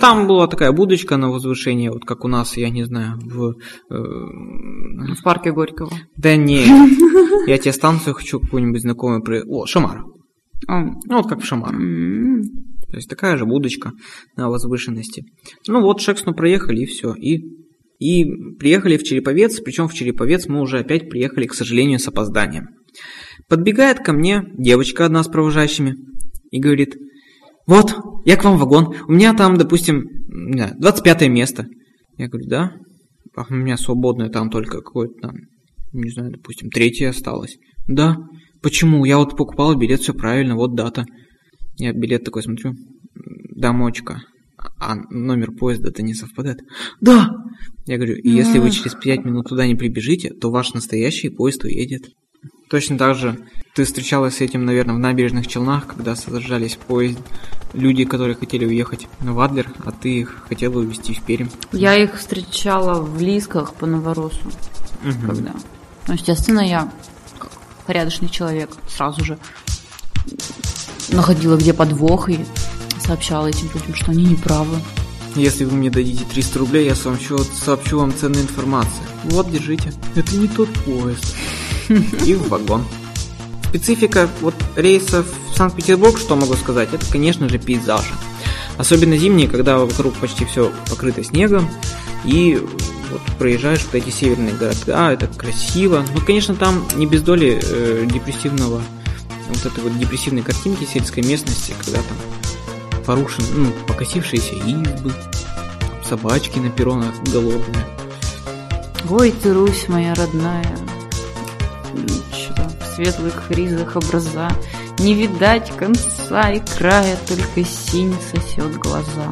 Там 0.00 0.26
была 0.26 0.46
такая 0.48 0.72
будочка 0.72 1.16
на 1.16 1.30
возвышение, 1.30 1.90
вот 1.90 2.04
как 2.04 2.24
у 2.24 2.28
нас, 2.28 2.56
я 2.56 2.68
не 2.68 2.84
знаю, 2.84 3.18
в... 3.22 3.52
э, 3.90 3.94
В 3.94 5.22
парке 5.22 5.52
Горького. 5.52 5.90
Да 6.16 6.36
не, 6.36 6.64
я 7.46 7.58
тебе 7.58 7.72
станцию 7.72 8.14
хочу 8.14 8.40
какую-нибудь 8.40 8.82
знакомую... 8.82 9.22
При... 9.22 9.42
О, 9.46 9.66
Шамара. 9.66 10.04
А, 10.66 10.82
Ну 10.82 11.16
вот 11.16 11.28
как 11.28 11.40
в 11.40 11.44
Шамара. 11.46 11.74
м, 11.74 12.42
То 12.90 12.96
есть 12.96 13.08
такая 13.08 13.36
же 13.36 13.46
будочка 13.46 13.92
на 14.36 14.50
возвышенности. 14.50 15.24
Ну 15.68 15.80
вот 15.80 16.00
Шексну 16.00 16.34
проехали 16.34 16.80
и 16.82 16.86
все. 16.86 17.14
И, 17.14 17.40
и 17.98 18.24
приехали 18.58 18.96
в 18.98 19.04
Череповец, 19.04 19.60
причем 19.60 19.88
в 19.88 19.94
Череповец 19.94 20.48
мы 20.48 20.60
уже 20.60 20.80
опять 20.80 21.08
приехали, 21.08 21.46
к 21.46 21.54
сожалению, 21.54 21.98
с 21.98 22.08
опозданием. 22.08 22.68
Подбегает 23.48 23.98
ко 23.98 24.12
мне 24.12 24.44
девочка 24.56 25.06
одна 25.06 25.22
с 25.22 25.28
провожающими 25.28 25.96
и 26.50 26.60
говорит, 26.60 26.96
вот, 27.66 27.94
я 28.24 28.36
к 28.36 28.44
вам 28.44 28.56
в 28.56 28.60
вагон, 28.60 28.94
у 29.08 29.12
меня 29.12 29.34
там, 29.34 29.56
допустим, 29.56 30.04
не 30.28 30.58
знаю, 30.58 30.74
25 30.78 31.28
место. 31.28 31.66
Я 32.16 32.28
говорю, 32.28 32.48
да, 32.48 32.72
а 33.34 33.44
у 33.48 33.54
меня 33.54 33.76
свободное 33.76 34.28
там 34.28 34.50
только 34.50 34.78
какое-то 34.78 35.14
там, 35.20 35.34
не 35.92 36.10
знаю, 36.10 36.32
допустим, 36.32 36.70
третье 36.70 37.08
осталось. 37.08 37.56
Да, 37.88 38.16
почему? 38.62 39.04
Я 39.04 39.18
вот 39.18 39.36
покупал 39.36 39.74
билет, 39.76 40.00
все 40.00 40.14
правильно, 40.14 40.56
вот 40.56 40.74
дата. 40.74 41.06
Я 41.76 41.92
билет 41.92 42.24
такой 42.24 42.42
смотрю, 42.42 42.70
«М, 42.70 42.76
домочка, 43.56 44.22
а 44.78 44.94
номер 45.10 45.52
поезда-то 45.52 46.02
не 46.02 46.14
совпадает. 46.14 46.60
Да! 47.00 47.30
Я 47.86 47.96
говорю, 47.96 48.16
и 48.16 48.30
если 48.30 48.58
вы 48.58 48.70
через 48.70 48.94
пять 48.94 49.24
минут 49.24 49.48
туда 49.48 49.66
не 49.66 49.74
прибежите, 49.74 50.30
то 50.30 50.50
ваш 50.50 50.72
настоящий 50.74 51.28
поезд 51.28 51.64
уедет. 51.64 52.10
Точно 52.68 52.98
так 52.98 53.14
же 53.16 53.38
ты 53.74 53.84
встречалась 53.84 54.36
с 54.36 54.40
этим, 54.40 54.64
наверное, 54.64 54.94
в 54.94 54.98
набережных 54.98 55.46
Челнах, 55.46 55.86
когда 55.86 56.14
сажались 56.14 56.74
в 56.74 56.78
поезд 56.78 57.18
люди, 57.72 58.04
которые 58.04 58.36
хотели 58.36 58.64
уехать 58.64 59.08
в 59.20 59.40
Адлер, 59.40 59.72
а 59.84 59.90
ты 59.90 60.20
их 60.20 60.46
хотела 60.48 60.78
увезти 60.78 61.12
в 61.12 61.22
Пермь. 61.22 61.48
Я 61.72 61.96
их 61.96 62.16
встречала 62.16 63.00
в 63.00 63.20
Лисках 63.20 63.74
по 63.74 63.86
Новоросу. 63.86 64.52
Мгм. 65.02 65.26
Когда? 65.26 65.52
Ну, 66.06 66.14
естественно, 66.14 66.60
я, 66.60 66.90
как 67.38 67.50
порядочный 67.86 68.28
человек, 68.28 68.70
сразу 68.88 69.24
же 69.24 69.38
находила, 71.10 71.56
где 71.56 71.74
подвох, 71.74 72.28
и 72.28 72.38
сообщала 73.04 73.48
этим 73.48 73.68
людям, 73.74 73.94
что 73.94 74.12
они 74.12 74.24
неправы. 74.24 74.76
Если 75.34 75.64
вы 75.64 75.76
мне 75.76 75.90
дадите 75.90 76.24
300 76.24 76.58
рублей, 76.60 76.86
я 76.86 76.94
сообщу, 76.94 77.38
сообщу 77.38 77.98
вам 77.98 78.14
ценную 78.14 78.44
информацию. 78.44 79.02
Вот, 79.24 79.50
держите. 79.50 79.92
Это 80.14 80.36
не 80.36 80.46
тот 80.46 80.68
поезд. 80.84 81.34
И 81.88 82.34
в 82.34 82.48
вагон. 82.48 82.84
Специфика 83.68 84.28
вот 84.40 84.54
рейсов 84.76 85.26
в 85.52 85.56
Санкт-Петербург, 85.56 86.18
что 86.18 86.36
могу 86.36 86.54
сказать, 86.54 86.90
это, 86.92 87.04
конечно 87.10 87.48
же, 87.48 87.58
пейзажи. 87.58 88.14
Особенно 88.76 89.16
зимние, 89.16 89.48
когда 89.48 89.78
вокруг 89.78 90.14
почти 90.14 90.44
все 90.44 90.72
покрыто 90.88 91.22
снегом, 91.24 91.68
и 92.24 92.60
вот 93.10 93.20
проезжаешь 93.38 93.84
вот 93.84 93.94
эти 93.94 94.10
северные 94.10 94.54
города, 94.54 95.12
это 95.12 95.26
красиво. 95.26 96.04
Ну, 96.14 96.20
конечно, 96.20 96.54
там 96.54 96.84
не 96.96 97.06
без 97.06 97.22
доли 97.22 97.60
э, 97.62 98.06
депрессивного, 98.06 98.82
вот 99.48 99.66
этой 99.66 99.82
вот 99.84 99.98
депрессивной 99.98 100.42
картинки 100.42 100.84
сельской 100.84 101.22
местности, 101.22 101.74
когда 101.84 101.98
там 101.98 103.02
порушены, 103.04 103.46
ну, 103.54 103.72
покосившиеся 103.86 104.54
избы, 104.54 105.12
собачки 106.08 106.58
на 106.58 106.70
перронах 106.70 107.14
голодные. 107.32 107.86
Ой, 109.10 109.32
ты, 109.42 109.52
Русь 109.52 109.88
моя 109.88 110.14
родная, 110.14 110.76
что 112.32 112.68
в 112.80 112.94
светлых 112.94 113.50
ризах 113.50 113.96
образа, 113.96 114.48
Не 114.98 115.14
видать 115.14 115.72
конца 115.76 116.50
и 116.50 116.60
края, 116.78 117.16
Только 117.26 117.64
синь 117.64 118.14
сосет 118.32 118.76
глаза. 118.78 119.30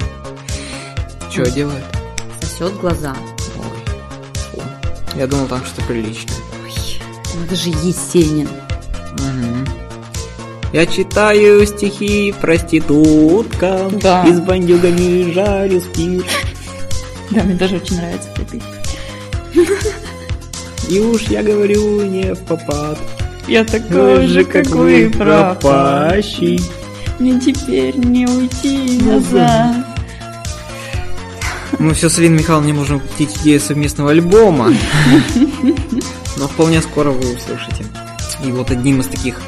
Что 1.31 1.51
делает? 1.51 1.85
Сосет 2.41 2.79
глаза. 2.81 3.15
Ой. 3.57 3.95
фу. 4.35 4.63
Я 5.17 5.27
думал, 5.27 5.47
там 5.47 5.65
что-то 5.65 5.87
приличное. 5.87 6.37
Ну, 7.35 7.45
это 7.45 7.57
же 7.57 7.71
Есенин. 7.71 8.49
Мгм. 9.13 9.67
Я 10.73 10.87
читаю 10.87 11.67
стихи 11.67 12.35
проституткам, 12.41 13.99
Да. 13.99 14.25
и 14.25 14.33
с 14.33 14.41
бандюгами 14.41 15.33
жарю 15.33 15.81
спирт. 15.81 16.27
Да, 17.31 17.43
мне 17.45 17.57
тоже 17.57 17.77
очень 17.77 17.97
нравится 17.97 18.29
эта 18.37 18.45
песня. 18.45 19.93
И 20.93 21.01
уж 21.01 21.23
я 21.23 21.43
говорю 21.43 22.03
не 22.03 22.35
в 22.35 22.41
попад. 22.41 22.99
Я 23.49 23.65
Такой 23.65 24.27
же, 24.27 24.45
как 24.45 24.67
вы, 24.67 25.09
пропащий. 25.09 26.61
Мне 27.19 27.41
теперь 27.41 27.97
не 27.97 28.27
уйти 28.27 29.01
назад. 29.01 29.87
Мы 31.79 31.95
все 31.95 32.11
с 32.11 32.19
Алиной 32.19 32.41
Михайловной 32.41 32.75
можем 32.75 33.01
купить 33.01 33.35
идею 33.39 33.59
совместного 33.59 34.11
альбома. 34.11 34.75
Но 36.37 36.47
вполне 36.47 36.83
скоро 36.83 37.11
вы 37.11 37.21
услышите. 37.21 37.87
И 38.45 38.51
вот 38.53 38.71
одним 38.71 39.01
из 39.01 39.07
таких 39.07 39.41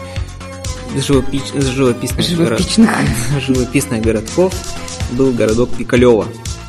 живопич- 0.97 1.53
живописных, 1.61 2.27
город- 2.39 2.59
Живопичных. 2.59 2.91
живописных 3.47 4.01
городков 4.01 4.55
был 5.13 5.31
городок 5.33 5.69
Пикалево, 5.77 6.27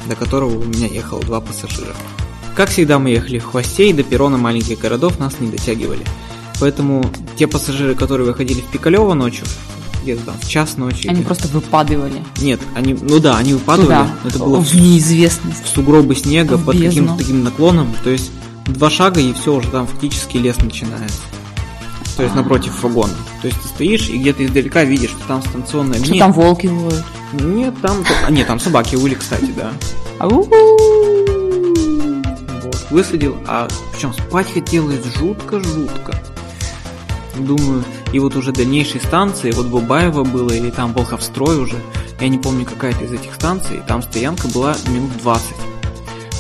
до 0.10 0.18
которого 0.18 0.60
у 0.60 0.64
меня 0.66 0.88
ехало 0.88 1.22
два 1.22 1.40
пассажира. 1.40 1.96
Как 2.56 2.70
всегда, 2.70 3.00
мы 3.00 3.10
ехали 3.10 3.40
в 3.40 3.46
хвосте, 3.46 3.90
и 3.90 3.94
до 3.94 4.04
перрона 4.04 4.38
маленьких 4.38 4.80
городов 4.80 5.20
нас 5.20 5.36
не 5.40 5.50
дотягивали. 5.50 6.06
Поэтому 6.60 7.06
те 7.38 7.48
пассажиры, 7.48 7.96
которые 7.96 8.28
выходили 8.28 8.62
в 8.62 8.66
Пикалево 8.66 9.14
ночью, 9.14 9.46
где-то 10.04 10.26
там 10.28 10.36
в 10.40 10.48
час 10.48 10.78
ночи... 10.78 11.08
Они 11.08 11.20
или- 11.20 11.26
просто 11.26 11.50
выпадывали. 11.50 12.24
Нет, 12.40 12.62
они, 12.74 12.94
ну 12.94 13.20
да, 13.20 13.38
они 13.38 13.54
выпадали, 13.54 13.86
Туда. 13.86 14.10
это 14.24 14.40
было 14.40 14.62
в 14.62 14.74
неизвестность. 14.74 15.66
в 15.66 15.68
сугробы 15.68 16.16
снега 16.16 16.56
В 16.56 16.66
под 16.66 16.80
каким-то 16.80 17.18
таким 17.18 17.44
наклоном, 17.44 17.94
то 18.04 18.10
есть 18.10 18.32
два 18.68 18.90
шага 18.90 19.20
и 19.20 19.34
все 19.34 19.54
уже 19.56 19.70
там 19.70 19.86
фактически 19.88 20.38
лес 20.38 20.58
начинается. 20.60 21.22
То 22.16 22.24
есть 22.24 22.36
напротив 22.36 22.82
вагона. 22.82 23.14
То 23.42 23.48
есть 23.48 23.62
ты 23.62 23.68
стоишь 23.68 24.08
и 24.08 24.18
где-то 24.18 24.46
издалека 24.46 24.86
видишь, 24.86 25.10
что 25.10 25.28
там 25.28 25.42
станционная 25.42 26.02
Что 26.02 26.18
там 26.18 26.32
волки 26.32 26.68
воют? 26.68 27.04
Нет, 27.34 27.74
там. 27.82 27.98
А, 28.26 28.32
нет, 28.32 28.48
там 28.48 28.60
собаки 28.62 28.96
выли, 28.96 29.16
кстати, 29.16 29.52
да. 29.58 29.74
Ау. 30.20 30.48
Высадил, 32.90 33.38
а 33.48 33.68
причем 33.92 34.14
спать 34.14 34.52
хотелось 34.54 35.04
жутко-жутко. 35.18 36.14
Думаю, 37.36 37.84
и 38.14 38.20
вот 38.20 38.36
уже 38.36 38.52
дальнейшие 38.52 39.02
станции, 39.02 39.52
вот 39.52 39.68
Бабаево 39.68 40.24
было, 40.24 40.52
или 40.52 40.70
там 40.70 40.94
Волховстрой 40.94 41.58
уже, 41.58 41.76
я 42.20 42.30
не 42.30 42.38
помню 42.38 42.66
какая-то 42.66 43.04
из 43.04 43.12
этих 43.12 43.34
станций, 43.36 43.82
там 43.88 44.02
стоянка 44.02 44.48
была 44.48 44.76
минут 44.88 45.12
20. 45.18 45.56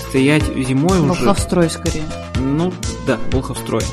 Стоять 0.09 0.43
зимой 0.45 0.99
уже... 0.99 1.09
Волховстрой 1.09 1.69
скорее. 1.69 2.05
Ну, 2.37 2.71
да, 3.05 3.17
Волховстрой. 3.31 3.83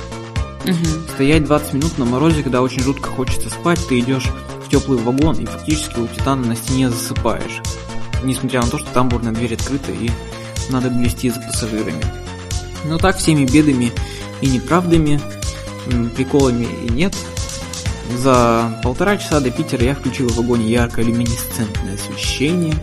Мгм. 0.64 1.08
Стоять 1.14 1.44
20 1.44 1.72
минут 1.72 1.98
на 1.98 2.04
морозе, 2.04 2.44
когда 2.44 2.62
очень 2.62 2.82
жутко 2.82 3.08
хочется 3.08 3.50
спать, 3.50 3.80
ты 3.88 3.98
идешь 3.98 4.28
в 4.64 4.70
теплый 4.70 4.98
вагон 4.98 5.36
и 5.36 5.46
фактически 5.46 5.98
у 5.98 6.06
Титана 6.06 6.46
на 6.46 6.56
стене 6.56 6.88
засыпаешь. 6.88 7.60
Несмотря 8.22 8.62
на 8.62 8.68
то, 8.68 8.78
что 8.78 8.88
тамбурная 8.92 9.32
дверь 9.32 9.54
открыта 9.54 9.90
и 9.90 10.10
надо 10.70 10.88
грести 10.88 11.30
за 11.30 11.40
пассажирами. 11.40 12.04
Но 12.84 12.98
так 12.98 13.18
всеми 13.18 13.44
бедами 13.44 13.92
и 14.40 14.48
неправдами, 14.48 15.20
приколами 16.16 16.66
и 16.86 16.90
нет. 16.90 17.14
За 18.18 18.78
полтора 18.82 19.16
часа 19.16 19.40
до 19.40 19.50
Питера 19.50 19.84
я 19.84 19.94
включил 19.94 20.28
в 20.28 20.36
вагоне 20.36 20.70
яркое 20.70 21.04
люминесцентное 21.04 21.94
освещение, 21.94 22.74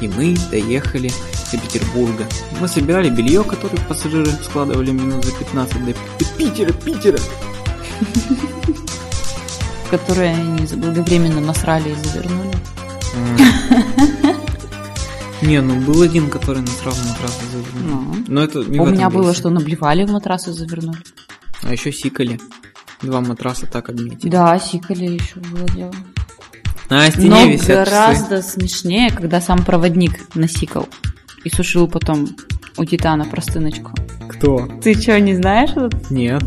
и 0.00 0.08
мы 0.08 0.36
доехали 0.50 1.10
до 1.50 1.58
Петербурга. 1.58 2.26
Мы 2.60 2.68
собирали 2.68 3.10
белье, 3.10 3.42
которое 3.42 3.78
пассажиры 3.88 4.30
складывали 4.44 4.92
минут 4.92 5.24
за 5.24 5.32
15 5.32 5.84
до 5.84 5.94
Питера, 6.38 6.72
Питера. 6.72 7.18
Которые 9.90 10.34
они 10.34 10.66
заблаговременно 10.66 11.40
насрали 11.40 11.90
и 11.90 11.94
завернули. 11.94 12.54
Не, 15.42 15.60
ну 15.62 15.80
был 15.80 16.02
один, 16.02 16.28
который 16.28 16.60
насрал 16.60 16.92
в 16.92 17.08
матрас 17.08 17.40
и 17.42 17.56
завернул. 17.56 18.02
Ну. 18.02 18.24
Но 18.28 18.42
это 18.42 18.64
не 18.64 18.78
У 18.78 18.86
меня 18.86 19.08
было, 19.08 19.34
что 19.34 19.50
наблевали 19.50 20.04
в 20.04 20.10
матрас 20.10 20.48
и 20.48 20.52
завернули. 20.52 20.98
А 21.62 21.72
еще 21.72 21.92
сикали. 21.92 22.38
Два 23.02 23.20
матраса 23.20 23.66
так 23.66 23.88
обметили. 23.88 24.30
Да, 24.30 24.58
сикали 24.58 25.04
еще 25.04 25.40
было 25.40 25.66
дело. 25.70 25.94
На 26.90 27.10
стене 27.10 27.28
Но 27.28 27.46
висят 27.46 27.66
часы. 27.66 27.74
гораздо 27.76 28.42
смешнее, 28.42 29.10
когда 29.10 29.40
сам 29.40 29.64
проводник 29.64 30.34
насикал 30.34 30.88
и 31.44 31.50
сушил 31.50 31.88
потом 31.88 32.28
у 32.76 32.84
Титана 32.84 33.24
простыночку. 33.24 33.92
Кто? 34.28 34.68
Ты 34.82 35.00
что, 35.00 35.18
не 35.20 35.34
знаешь 35.36 35.70
этот 35.70 36.10
Нет. 36.10 36.42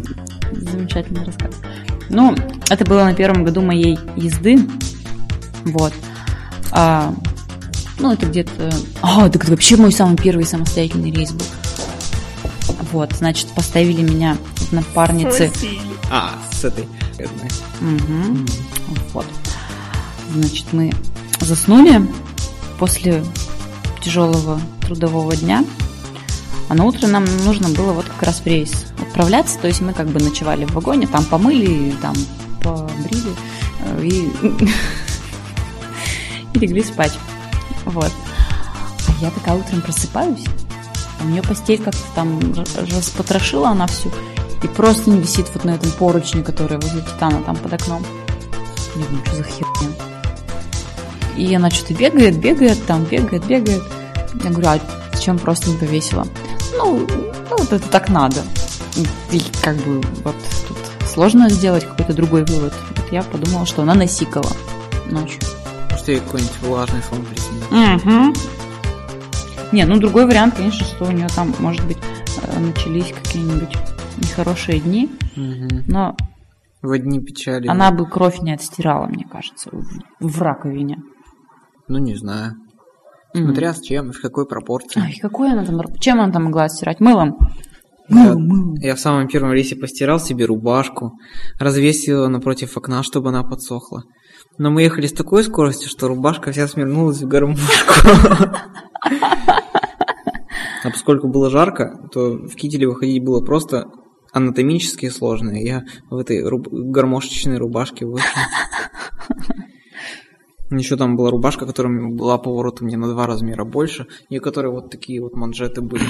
замечательный 0.52 1.24
рассказ? 1.24 1.56
Ну, 2.10 2.36
это 2.70 2.86
было 2.86 3.06
на 3.06 3.14
первом 3.16 3.44
году 3.44 3.62
моей 3.62 3.98
езды. 4.16 4.60
Вот. 5.66 5.94
А, 6.72 7.14
ну, 8.00 8.12
это 8.12 8.26
где-то... 8.26 8.74
А, 9.02 9.30
так 9.30 9.44
это 9.44 9.52
вообще 9.52 9.78
мой 9.78 9.92
самый 9.92 10.18
первый 10.18 10.46
самостоятельный 10.46 11.12
рейс 11.12 11.32
был. 11.32 11.46
Вот, 12.92 13.14
значит, 13.14 13.48
поставили 13.50 14.02
меня 14.02 14.38
в 14.56 14.72
напарницы. 14.72 15.52
А, 16.12 16.32
с 16.52 16.64
этой. 16.64 16.88
Мгм. 17.82 18.46
Вот. 19.14 19.26
Значит, 20.34 20.66
мы 20.72 20.92
заснули 21.40 22.02
после 22.80 23.24
тяжелого 24.02 24.60
трудового 24.82 25.36
дня. 25.36 25.64
А 26.70 26.76
на 26.76 26.86
утро 26.86 27.08
нам 27.08 27.26
нужно 27.46 27.70
было 27.70 27.94
вот 27.94 28.06
как 28.06 28.24
раз 28.24 28.42
в 28.42 28.46
рейс 28.46 28.86
отправляться. 29.00 29.60
То 29.60 29.68
есть 29.68 29.82
мы 29.82 29.94
как 29.94 30.08
бы 30.08 30.20
ночевали 30.20 30.66
в 30.66 30.74
вагоне, 30.74 31.08
там 31.08 31.24
помыли, 31.26 31.94
там 32.02 32.16
побрили 32.62 33.34
э, 33.80 34.06
и, 34.06 34.32
и 36.54 36.60
легли 36.60 36.84
спать. 36.84 37.14
Вот. 37.86 38.12
А 39.08 39.12
я 39.22 39.32
такая 39.32 39.56
утром 39.56 39.82
просыпаюсь, 39.82 40.46
у 41.24 41.28
нее 41.28 41.42
постель 41.42 41.82
как-то 41.82 42.02
там 42.16 42.40
распотрошила 42.92 43.70
она 43.70 43.88
всю. 43.88 44.12
И 44.62 44.68
просто 44.68 45.10
не 45.10 45.20
висит 45.20 45.48
вот 45.54 45.66
на 45.66 45.72
этом 45.72 45.92
поручне, 45.92 46.44
который 46.44 46.78
возле 46.78 47.02
Титана 47.02 47.42
там 47.44 47.56
под 47.56 47.74
окном. 47.74 48.06
Я 48.96 49.06
думаю, 49.06 49.26
что 49.26 49.36
за 49.38 49.44
херня? 49.44 49.90
И 51.38 51.54
она 51.56 51.70
что-то 51.70 51.94
бегает, 51.96 52.40
бегает, 52.40 52.86
там 52.86 53.04
бегает, 53.06 53.46
бегает. 53.46 53.84
Я 54.44 54.50
говорю, 54.50 54.68
а 54.68 54.80
зачем 55.14 55.40
просто 55.40 55.70
не 55.70 55.78
повесила? 55.78 56.28
Ну, 56.78 57.08
ну, 57.50 57.58
вот 57.58 57.72
это 57.74 57.88
так 57.90 58.10
надо. 58.10 58.42
И 59.32 59.42
как 59.62 59.76
бы 59.78 60.02
вот 60.24 60.36
тут 60.68 60.78
сложно 61.08 61.50
сделать 61.50 61.86
какой-то 61.86 62.14
другой 62.14 62.46
вывод. 62.46 62.74
Вот 62.96 63.12
я 63.12 63.24
подумала, 63.24 63.66
что 63.66 63.82
она 63.82 63.96
насикала 63.96 64.52
ночью. 65.10 65.42
Ей 66.08 66.20
какой-нибудь 66.20 66.60
влажный 66.62 67.02
сон 67.04 67.24
приснился. 67.26 68.08
Угу. 68.08 68.34
Не, 69.72 69.86
ну 69.86 69.98
другой 70.00 70.26
вариант, 70.26 70.56
конечно, 70.56 70.86
что 70.86 71.06
у 71.06 71.12
нее 71.12 71.28
там, 71.36 71.54
может 71.60 71.86
быть, 71.88 71.98
э, 72.42 72.60
начались 72.60 73.12
какие-нибудь 73.14 73.76
нехорошие 74.18 74.80
дни, 74.80 75.10
Мгм. 75.36 75.84
но 75.88 76.16
В 76.82 76.92
одни 76.92 77.20
печали. 77.22 77.68
она 77.68 77.92
бы 77.92 78.06
кровь 78.06 78.40
не 78.42 78.54
отстирала, 78.54 79.08
мне 79.08 79.26
кажется, 79.26 79.70
в, 79.72 79.88
в 80.20 80.42
раковине. 80.42 80.98
Ну, 81.88 81.98
не 82.00 82.16
знаю. 82.16 82.56
Смотря 83.36 83.74
с 83.74 83.82
чем 83.82 84.10
и 84.12 84.14
в 84.14 84.22
какой 84.22 84.46
пропорции. 84.46 85.02
Ой, 85.02 85.18
какой 85.20 85.52
она 85.54 85.66
там, 85.66 85.82
чем 86.00 86.22
она 86.22 86.32
там 86.32 86.44
могла 86.44 86.70
стирать? 86.70 87.00
Мылом? 87.00 87.36
Я, 88.10 88.36
я 88.90 88.96
в 88.96 89.00
самом 89.00 89.28
первом 89.28 89.54
рейсе 89.54 89.76
постирал 89.76 90.20
себе 90.20 90.46
рубашку, 90.46 91.14
развесил 91.60 92.24
ее 92.24 92.28
напротив 92.28 92.78
окна, 92.78 93.02
чтобы 93.02 93.30
она 93.30 93.42
подсохла. 93.44 94.04
Но 94.58 94.70
мы 94.70 94.84
ехали 94.84 95.08
с 95.08 95.14
такой 95.14 95.44
скоростью, 95.44 95.90
что 95.90 96.08
рубашка 96.08 96.52
вся 96.52 96.68
смернулась 96.68 97.22
в 97.22 97.28
гармошку. 97.28 97.94
А 100.84 100.90
поскольку 100.90 101.28
было 101.30 101.50
жарко, 101.50 101.98
то 102.12 102.34
в 102.34 102.56
кителе 102.56 102.88
выходить 102.88 103.24
было 103.24 103.40
просто 103.44 103.88
анатомически 104.34 105.10
сложно. 105.10 105.52
Я 105.52 105.84
в 106.10 106.18
этой 106.18 106.44
руб- 106.44 106.68
гармошечной 106.70 107.58
рубашке 107.58 108.06
вышел. 108.06 108.28
Еще 110.72 110.98
там 110.98 111.16
была 111.16 111.30
рубашка, 111.30 111.66
которая 111.66 112.10
была 112.10 112.38
поворотом 112.38 112.88
мне 112.88 112.98
на 112.98 113.08
два 113.08 113.28
размера 113.28 113.64
больше, 113.64 114.08
и 114.30 114.40
у 114.40 114.42
вот 114.72 114.90
такие 114.90 115.22
вот 115.22 115.36
манжеты 115.36 115.82
были, 115.82 116.06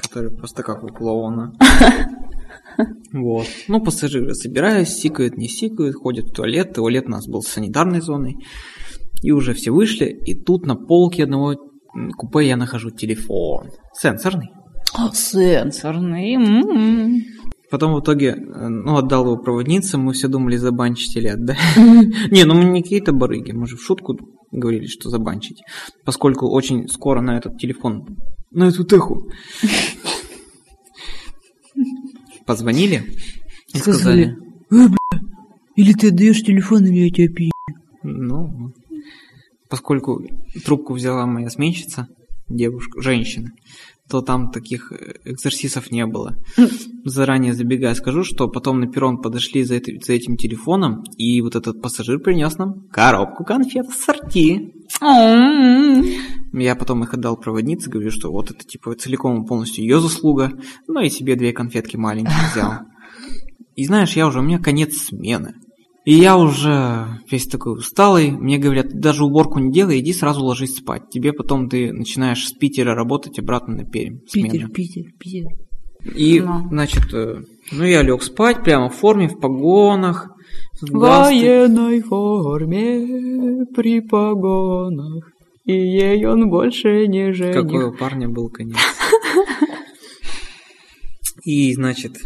которые 0.00 0.34
просто 0.34 0.62
как 0.62 0.84
у 0.84 0.88
клоуна. 0.88 1.52
Вот. 3.12 3.46
Ну, 3.68 3.80
пассажиры 3.80 4.34
собираются, 4.34 4.94
сикают, 4.94 5.36
не 5.36 5.48
сикают, 5.48 5.96
ходят 5.96 6.26
в 6.26 6.32
туалет. 6.32 6.74
Туалет 6.74 7.06
у 7.06 7.10
нас 7.10 7.26
был 7.26 7.42
с 7.42 7.48
санитарной 7.48 8.00
зоной. 8.00 8.36
И 9.22 9.32
уже 9.32 9.54
все 9.54 9.70
вышли, 9.70 10.06
и 10.06 10.34
тут 10.34 10.66
на 10.66 10.76
полке 10.76 11.24
одного 11.24 11.56
купе 12.16 12.46
я 12.46 12.56
нахожу 12.56 12.90
телефон. 12.90 13.70
Сенсорный. 13.92 14.50
А, 14.94 15.12
сенсорный. 15.12 16.34
м-м. 16.34 17.22
Потом 17.70 17.94
в 17.94 18.00
итоге, 18.00 18.28
э, 18.28 18.68
ну, 18.68 18.96
отдал 18.96 19.24
его 19.24 19.36
проводнице, 19.36 19.98
мы 19.98 20.14
все 20.14 20.28
думали 20.28 20.56
забанчить 20.56 21.16
или 21.16 21.28
отдать. 21.28 21.58
Не, 21.76 22.44
ну 22.44 22.54
мы 22.54 22.64
не 22.64 22.82
какие-то 22.82 23.12
барыги, 23.12 23.52
мы 23.52 23.66
же 23.66 23.76
в 23.76 23.82
шутку 23.82 24.16
говорили, 24.50 24.86
что 24.86 25.10
забанчить. 25.10 25.60
Поскольку 26.04 26.48
очень 26.50 26.88
скоро 26.88 27.20
на 27.20 27.36
этот 27.36 27.58
телефон, 27.58 28.06
на 28.50 28.68
эту 28.68 28.84
теху, 28.84 29.28
позвонили 32.48 33.02
и 33.74 33.78
сказали, 33.78 34.36
Или 35.76 35.92
ты 35.92 36.08
отдаешь 36.08 36.42
телефон, 36.42 36.84
или 36.86 37.04
я 37.04 37.10
тебя 37.10 37.28
пи***. 37.32 37.50
ну, 38.02 38.72
поскольку 39.70 40.20
трубку 40.64 40.94
взяла 40.94 41.26
моя 41.26 41.50
сменщица, 41.50 42.08
девушка, 42.48 43.00
женщина, 43.02 43.50
то 44.10 44.22
там 44.22 44.50
таких 44.50 44.90
э, 44.92 45.16
экзерсисов 45.26 45.90
не 45.90 46.06
было. 46.06 46.34
Заранее 47.04 47.52
забегая 47.52 47.94
скажу, 47.94 48.24
что 48.24 48.48
потом 48.48 48.80
на 48.80 48.86
перрон 48.86 49.18
подошли 49.20 49.62
за, 49.64 49.74
этой- 49.74 50.00
за 50.02 50.14
этим 50.14 50.36
телефоном, 50.38 51.04
и 51.18 51.42
вот 51.42 51.54
этот 51.56 51.82
пассажир 51.82 52.18
принес 52.18 52.56
нам 52.56 52.88
коробку 52.90 53.44
конфет 53.44 53.86
ассорти. 53.86 54.72
Я 56.52 56.74
потом 56.76 57.02
их 57.04 57.14
отдал 57.14 57.36
проводнице, 57.36 57.90
говорю, 57.90 58.10
что 58.10 58.30
вот 58.30 58.50
это 58.50 58.64
типа 58.64 58.94
целиком 58.94 59.42
и 59.42 59.46
полностью 59.46 59.84
ее 59.84 60.00
заслуга, 60.00 60.52
ну 60.86 61.00
и 61.00 61.10
себе 61.10 61.36
две 61.36 61.52
конфетки 61.52 61.96
маленькие 61.96 62.36
взял. 62.52 62.72
И 63.76 63.84
знаешь, 63.84 64.14
я 64.16 64.26
уже, 64.26 64.40
у 64.40 64.42
меня 64.42 64.58
конец 64.58 64.94
смены. 64.96 65.54
И 66.04 66.14
я 66.14 66.38
уже 66.38 67.20
весь 67.30 67.46
такой 67.46 67.74
усталый, 67.74 68.30
мне 68.30 68.56
говорят, 68.58 68.88
даже 68.98 69.24
уборку 69.24 69.58
не 69.58 69.70
делай, 69.70 70.00
иди 70.00 70.12
сразу 70.14 70.42
ложись 70.42 70.76
спать. 70.76 71.10
Тебе 71.10 71.32
потом 71.34 71.68
ты 71.68 71.92
начинаешь 71.92 72.46
с 72.46 72.52
Питера 72.52 72.94
работать 72.94 73.38
обратно 73.38 73.76
на 73.76 73.84
Пермь. 73.84 74.18
Питер, 74.32 74.50
смена. 74.60 74.68
Питер, 74.70 75.02
Питер. 75.18 75.48
И, 76.16 76.40
Ну. 76.40 76.68
значит, 76.70 77.12
э, 77.12 77.42
ну 77.72 77.84
я 77.84 78.02
лег 78.02 78.22
спать 78.22 78.62
прямо 78.64 78.88
в 78.88 78.94
форме, 78.94 79.28
в 79.28 79.38
погонах. 79.38 80.28
галстуком. 80.80 81.00
военной 81.00 82.00
форме 82.00 83.66
при 83.74 84.00
погонах, 84.00 85.30
и 85.68 85.72
ей 85.72 86.24
он 86.24 86.48
больше 86.48 87.06
не 87.06 87.32
жених. 87.34 87.54
Какой 87.54 87.84
у 87.84 87.92
парня 87.92 88.28
был 88.28 88.48
конец. 88.48 88.76
И, 91.44 91.72
значит, 91.74 92.16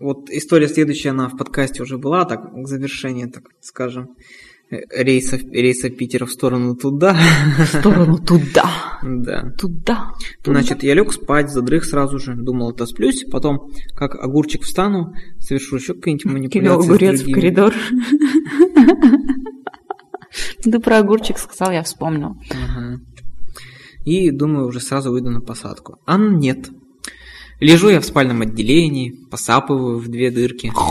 вот 0.00 0.30
история 0.30 0.68
следующая, 0.68 1.10
она 1.10 1.28
в 1.28 1.36
подкасте 1.36 1.82
уже 1.82 1.96
была, 1.96 2.24
так, 2.24 2.52
к 2.52 2.66
завершению, 2.66 3.30
так 3.30 3.44
скажем, 3.60 4.16
э, 4.70 4.78
рейса, 4.90 5.36
рейса 5.38 5.90
Питера 5.90 6.26
в 6.26 6.30
сторону 6.32 6.74
туда. 6.76 7.16
В 7.58 7.66
сторону 7.66 8.18
туда, 8.18 8.98
Да. 9.02 9.52
туда. 9.58 10.12
Значит, 10.44 10.82
я 10.82 10.94
лег 10.94 11.12
спать, 11.12 11.50
задрых 11.50 11.84
сразу 11.84 12.18
же, 12.18 12.34
думал, 12.34 12.72
это 12.72 12.84
сплюсь, 12.86 13.24
потом, 13.30 13.70
как 13.96 14.14
огурчик 14.16 14.62
встану, 14.62 15.12
совершу 15.38 15.76
еще 15.76 15.94
какие-нибудь 15.94 16.52
Кинул 16.52 16.78
манипуляции. 16.78 16.82
с 16.82 16.90
огурец 16.90 17.22
в 17.22 17.32
коридор. 17.32 17.74
Ты 20.70 20.80
про 20.80 20.98
огурчик 20.98 21.38
сказал, 21.38 21.72
я 21.72 21.82
вспомнил. 21.82 22.36
И 24.04 24.30
думаю, 24.30 24.66
уже 24.66 24.80
сразу 24.80 25.10
выйду 25.10 25.30
на 25.30 25.40
посадку. 25.40 25.98
А 26.06 26.16
нет. 26.16 26.70
Лежу 27.60 27.88
я 27.88 28.00
в 28.00 28.04
спальном 28.04 28.42
отделении, 28.42 29.14
посапываю 29.30 29.98
в 29.98 30.08
две 30.08 30.30
дырки. 30.30 30.72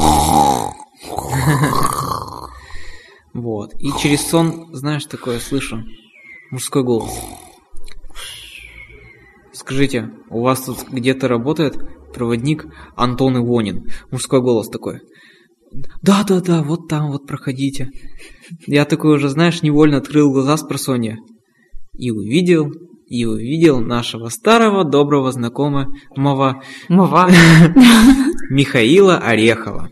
Вот. 3.33 3.75
И 3.79 3.91
через 4.01 4.27
сон, 4.27 4.73
знаешь, 4.73 5.05
такое 5.05 5.39
слышу. 5.39 5.83
Мужской 6.49 6.83
голос. 6.83 7.11
Скажите, 9.53 10.09
у 10.31 10.41
вас 10.41 10.61
тут 10.61 10.89
где-то 10.89 11.27
работает 11.27 11.77
проводник 12.15 12.65
Антон 12.95 13.37
Ивонин? 13.37 13.91
Мужской 14.09 14.41
голос 14.41 14.69
такой. 14.69 15.01
Да-да-да, 16.01 16.63
вот 16.63 16.87
там 16.87 17.11
вот 17.11 17.27
проходите. 17.27 17.91
Я 18.65 18.85
такой 18.85 19.15
уже, 19.15 19.29
знаешь, 19.29 19.61
невольно 19.61 19.97
открыл 19.97 20.31
глаза 20.31 20.57
с 20.57 20.63
просонья 20.63 21.17
и 21.97 22.11
увидел, 22.11 22.71
и 23.07 23.25
увидел 23.25 23.79
нашего 23.79 24.29
старого 24.29 24.83
доброго 24.83 25.31
знакомого 25.31 25.93
Мова. 26.15 27.29
Михаила 28.49 29.17
Орехова. 29.17 29.89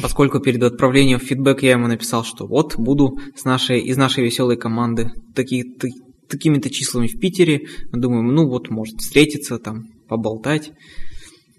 Поскольку 0.00 0.40
перед 0.40 0.62
отправлением 0.62 1.18
в 1.18 1.24
фидбэк 1.24 1.62
я 1.62 1.72
ему 1.72 1.88
написал, 1.88 2.24
что 2.24 2.46
вот 2.46 2.76
буду 2.76 3.18
с 3.34 3.44
нашей, 3.44 3.80
из 3.80 3.96
нашей 3.96 4.24
веселой 4.24 4.56
команды 4.56 5.10
таки, 5.34 5.64
та- 5.64 5.88
такими-то 6.28 6.70
числами 6.70 7.08
в 7.08 7.18
Питере, 7.18 7.66
думаю, 7.92 8.22
ну 8.22 8.48
вот, 8.48 8.70
может 8.70 9.00
встретиться, 9.00 9.58
там, 9.58 9.84
поболтать 10.08 10.70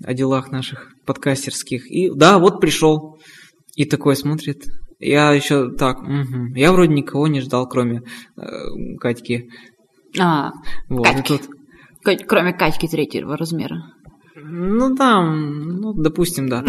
о 0.03 0.13
делах 0.13 0.51
наших 0.51 0.93
подкастерских. 1.05 1.91
И 1.91 2.09
да, 2.09 2.39
вот 2.39 2.61
пришел. 2.61 3.19
И 3.75 3.85
такой 3.85 4.15
смотрит. 4.15 4.63
Я 5.01 5.31
еще 5.33 5.71
так, 5.71 6.01
мгм. 6.01 6.53
я 6.55 6.71
вроде 6.71 6.93
никого 6.93 7.27
не 7.27 7.41
ждал, 7.41 7.67
кроме 7.67 8.03
э, 8.37 8.41
Катьки. 8.99 9.49
А, 10.19 10.51
Вот, 10.89 11.07
Катьки. 11.07 11.23
тут 11.27 11.41
Кать- 12.03 12.25
кроме 12.27 12.53
качки 12.53 12.87
третьего 12.87 13.35
размера. 13.35 13.77
Ну 14.35 14.95
да, 14.95 15.21
ну 15.23 15.93
допустим, 15.93 16.47
да. 16.49 16.63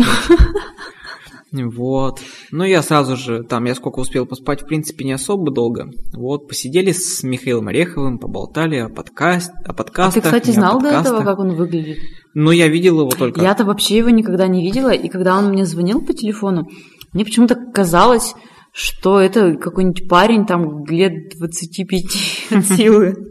Вот. 1.52 2.18
Ну 2.50 2.64
я 2.64 2.80
сразу 2.80 3.14
же, 3.16 3.42
там, 3.42 3.66
я 3.66 3.74
сколько 3.74 3.98
успел 3.98 4.24
поспать, 4.24 4.62
в 4.62 4.66
принципе, 4.66 5.04
не 5.04 5.12
особо 5.12 5.50
долго. 5.52 5.90
Вот, 6.14 6.48
посидели 6.48 6.92
с 6.92 7.22
Михаилом 7.22 7.68
Ореховым, 7.68 8.18
поболтали 8.18 8.76
о, 8.76 8.88
подкаст, 8.88 9.52
о 9.66 9.70
А 9.70 9.74
подкастах. 9.74 10.14
ты, 10.14 10.20
кстати, 10.22 10.50
знал 10.50 10.80
до 10.80 10.88
этого, 10.88 11.22
как 11.22 11.38
он 11.38 11.54
выглядит? 11.54 11.98
Ну, 12.32 12.52
я 12.52 12.68
видел 12.68 13.00
его 13.00 13.10
только. 13.10 13.42
Я-то 13.42 13.66
вообще 13.66 13.98
его 13.98 14.08
никогда 14.08 14.46
не 14.46 14.62
видела, 14.62 14.90
и 14.94 15.08
когда 15.10 15.36
он 15.36 15.50
мне 15.50 15.66
звонил 15.66 16.00
по 16.00 16.14
телефону, 16.14 16.66
мне 17.12 17.24
почему-то 17.24 17.54
казалось, 17.54 18.34
что 18.72 19.20
это 19.20 19.54
какой-нибудь 19.56 20.08
парень 20.08 20.46
там 20.46 20.84
лет 20.86 21.36
25 21.38 22.04
от 22.50 22.66
силы. 22.76 23.30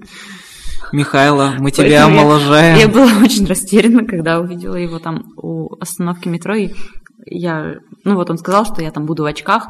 Михайло, 0.93 1.53
мы 1.57 1.71
тебя 1.71 1.83
Поэтому 1.85 2.15
я- 2.15 2.21
омоложаем. 2.21 2.77
Я 2.79 2.87
была 2.89 3.07
очень 3.23 3.45
растеряна, 3.45 4.05
когда 4.05 4.39
увидела 4.39 4.75
его 4.75 4.99
там 4.99 5.23
у 5.37 5.73
остановки 5.79 6.27
метро, 6.27 6.53
и 6.55 6.69
я, 7.25 7.75
ну 8.03 8.15
вот 8.15 8.29
он 8.29 8.37
сказал, 8.37 8.65
что 8.65 8.81
я 8.81 8.91
там 8.91 9.05
буду 9.05 9.23
в 9.23 9.27
очках, 9.27 9.67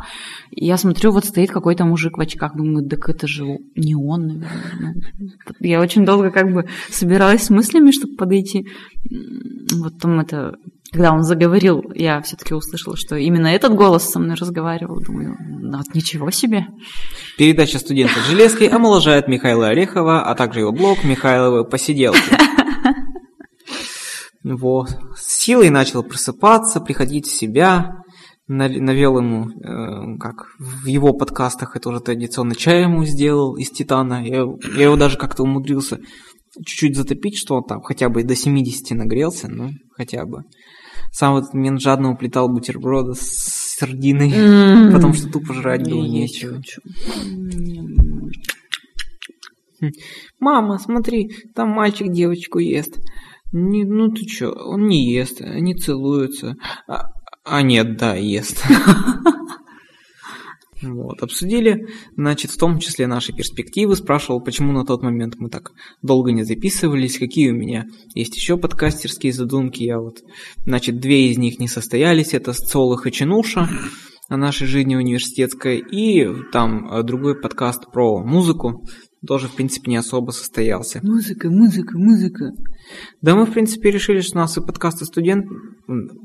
и 0.50 0.66
я 0.66 0.78
смотрю, 0.78 1.12
вот 1.12 1.26
стоит 1.26 1.52
какой-то 1.52 1.86
мужик 1.86 2.18
в 2.18 2.22
очках, 2.22 2.56
думаю, 2.56 2.88
так 2.90 3.08
это 3.10 3.28
же 3.28 3.44
не 3.76 3.94
он, 3.94 4.28
наверное. 4.28 4.96
Я 5.60 5.80
очень 5.82 6.06
долго 6.06 6.32
как 6.32 6.52
бы 6.52 6.68
собиралась 6.90 7.44
с 7.44 7.50
мыслями, 7.50 7.92
чтобы 7.92 8.16
подойти. 8.16 8.68
Вот 9.76 10.00
там 10.00 10.20
это, 10.22 10.56
когда 10.92 11.14
он 11.14 11.24
заговорил, 11.24 11.84
я 11.96 12.22
все-таки 12.22 12.54
услышала, 12.54 12.98
что 12.98 13.16
именно 13.16 13.48
этот 13.48 13.74
голос 13.74 14.10
со 14.10 14.20
мной 14.20 14.36
разговаривал. 14.36 15.00
Думаю, 15.00 15.38
ну 15.40 15.78
вот 15.78 15.96
ничего 15.96 16.32
себе. 16.32 16.68
Передача 17.38 17.80
студента 17.80 18.20
Железки 18.28 18.66
омоложает 18.66 19.28
Михаила 19.30 19.70
Орехова, 19.70 20.24
а 20.24 20.36
также 20.36 20.60
его 20.60 20.74
блог 20.74 21.04
Михайловы 21.04 21.64
посиделки. 21.66 22.20
Вот. 24.44 24.90
С 25.16 25.40
силой 25.42 25.70
начал 25.70 26.04
просыпаться, 26.04 26.82
приходить 26.82 27.28
в 27.28 27.32
себя. 27.32 27.92
Нав- 28.48 28.72
Навел 28.76 29.20
ему, 29.20 29.50
э, 29.50 30.18
как 30.20 30.48
в 30.60 30.88
его 30.88 31.14
подкастах, 31.14 31.76
это 31.76 31.90
уже 31.90 32.00
традиционно 32.00 32.56
чай 32.56 32.82
ему 32.82 33.06
сделал 33.06 33.56
из 33.56 33.70
титана. 33.70 34.26
Я, 34.26 34.44
я 34.76 34.84
его 34.86 34.96
даже 34.96 35.18
как-то 35.18 35.44
умудрился 35.44 36.00
чуть-чуть 36.66 36.98
затопить, 36.98 37.38
что 37.38 37.56
он 37.56 37.64
там 37.64 37.82
хотя 37.82 38.10
бы 38.10 38.24
до 38.24 38.36
70 38.36 38.98
нагрелся, 38.98 39.48
ну, 39.48 39.70
хотя 39.96 40.26
бы. 40.26 40.42
Сам 41.12 41.34
в 41.34 41.38
этот 41.38 41.54
момент 41.54 41.82
жадно 41.82 42.12
уплетал 42.12 42.48
бутерброды 42.50 43.14
с 43.16 43.76
сардиной, 43.78 44.32
потому 44.94 45.14
что 45.14 45.30
тупо 45.30 45.54
жрать 45.54 45.84
было 45.90 46.04
Я 46.04 46.10
нечего. 46.10 46.56
хочу. 46.56 46.82
Мама, 50.40 50.78
смотри, 50.78 51.32
там 51.56 51.70
мальчик 51.70 52.12
девочку 52.12 52.60
ест. 52.60 52.98
Не, 53.52 53.84
ну 53.84 54.10
ты 54.10 54.24
чё, 54.26 54.52
он 54.52 54.88
не 54.88 55.12
ест, 55.12 55.42
они 55.42 55.76
целуются. 55.76 56.56
А, 56.88 57.08
а 57.44 57.62
нет, 57.62 57.98
да, 57.98 58.16
ест. 58.16 58.64
Вот, 60.82 61.22
обсудили, 61.22 61.88
значит, 62.16 62.52
в 62.52 62.58
том 62.58 62.80
числе 62.80 63.08
наши 63.08 63.34
перспективы, 63.34 63.96
спрашивал, 63.96 64.42
почему 64.42 64.72
на 64.72 64.86
тот 64.86 65.04
момент 65.04 65.36
мы 65.38 65.50
так 65.50 65.72
долго 66.02 66.32
не 66.32 66.44
записывались, 66.44 67.20
какие 67.20 67.52
у 67.52 67.56
меня 67.56 67.86
есть 68.16 68.36
еще 68.36 68.58
подкастерские 68.58 69.34
задумки, 69.34 69.84
я 69.84 70.00
вот, 70.00 70.22
значит, 70.66 71.00
две 71.00 71.30
из 71.30 71.38
них 71.38 71.60
не 71.60 71.68
состоялись, 71.68 72.34
это 72.34 72.54
Солох 72.54 73.06
и 73.06 73.12
Чинуша 73.12 73.70
о 74.28 74.38
нашей 74.38 74.66
жизни 74.66 74.96
университетской, 74.96 75.80
и 75.80 76.28
там 76.52 76.90
э, 76.90 77.04
другой 77.04 77.40
подкаст 77.40 77.92
про 77.92 78.24
музыку, 78.24 78.88
тоже, 79.26 79.48
в 79.48 79.56
принципе, 79.56 79.92
не 79.92 79.98
особо 79.98 80.32
состоялся. 80.32 81.00
Музыка, 81.04 81.50
музыка, 81.50 81.98
музыка. 81.98 82.52
Да, 83.22 83.36
мы, 83.36 83.46
в 83.46 83.54
принципе, 83.54 83.92
решили, 83.92 84.22
что 84.22 84.38
у 84.38 84.42
нас 84.42 84.58
и 84.58 84.62
подкасты 84.62 85.06
студент... 85.06 85.46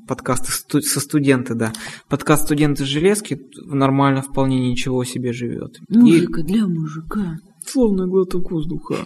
Подкасты 0.09 0.51
сту- 0.53 0.81
со 0.81 1.01
студенты, 1.01 1.55
да. 1.55 1.73
Подкаст 2.09 2.45
студенты 2.45 2.85
Железки 2.85 3.41
нормально 3.67 4.23
вполне 4.23 4.71
ничего 4.71 5.05
себе 5.05 5.33
живет. 5.33 5.79
И 5.89 5.97
Музыка 5.99 6.43
для 6.43 6.67
мужика. 6.67 7.37
словно 7.67 8.07
глоток 8.07 8.51
воздуха. 8.51 8.97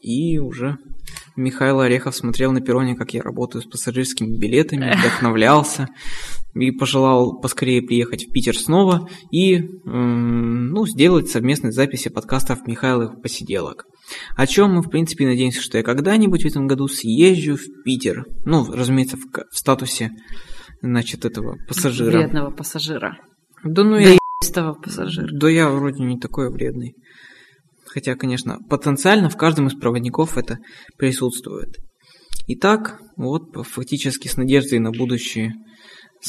И 0.00 0.38
уже 0.38 0.78
Михаил 1.36 1.80
Орехов 1.80 2.16
смотрел 2.16 2.50
на 2.52 2.60
перроне, 2.60 2.96
как 2.96 3.14
я 3.14 3.22
работаю 3.22 3.62
с 3.62 3.66
пассажирскими 3.66 4.36
билетами, 4.36 4.92
вдохновлялся 4.98 5.88
и 6.54 6.70
пожелал 6.70 7.40
поскорее 7.40 7.82
приехать 7.82 8.26
в 8.26 8.32
Питер 8.32 8.56
снова 8.56 9.08
и 9.30 9.60
ну, 9.84 10.86
сделать 10.86 11.30
совместные 11.30 11.72
записи 11.72 12.08
подкастов 12.08 12.66
Михайловых 12.66 13.22
посиделок. 13.22 13.86
О 14.36 14.46
чем 14.46 14.74
мы, 14.74 14.82
в 14.82 14.90
принципе, 14.90 15.26
надеемся, 15.26 15.62
что 15.62 15.78
я 15.78 15.84
когда-нибудь 15.84 16.42
в 16.42 16.46
этом 16.46 16.66
году 16.66 16.88
съезжу 16.88 17.56
в 17.56 17.82
Питер. 17.84 18.24
Ну, 18.44 18.70
разумеется, 18.70 19.16
в, 19.16 19.20
в 19.20 19.56
статусе, 19.56 20.10
значит, 20.82 21.24
этого 21.24 21.56
пассажира. 21.68 22.18
Вредного 22.18 22.50
пассажира. 22.50 23.16
Да 23.64 23.84
ну 23.84 23.96
я... 23.96 24.18
пассажира. 24.82 25.28
Да 25.32 25.48
я 25.48 25.70
вроде 25.70 26.02
не 26.02 26.18
такой 26.18 26.50
вредный. 26.50 26.94
Хотя, 27.86 28.14
конечно, 28.14 28.58
потенциально 28.68 29.28
в 29.28 29.36
каждом 29.36 29.68
из 29.68 29.74
проводников 29.74 30.36
это 30.36 30.58
присутствует. 30.98 31.76
Итак, 32.48 32.98
вот 33.16 33.54
фактически 33.66 34.28
с 34.28 34.36
надеждой 34.36 34.78
на 34.78 34.90
будущее, 34.90 35.54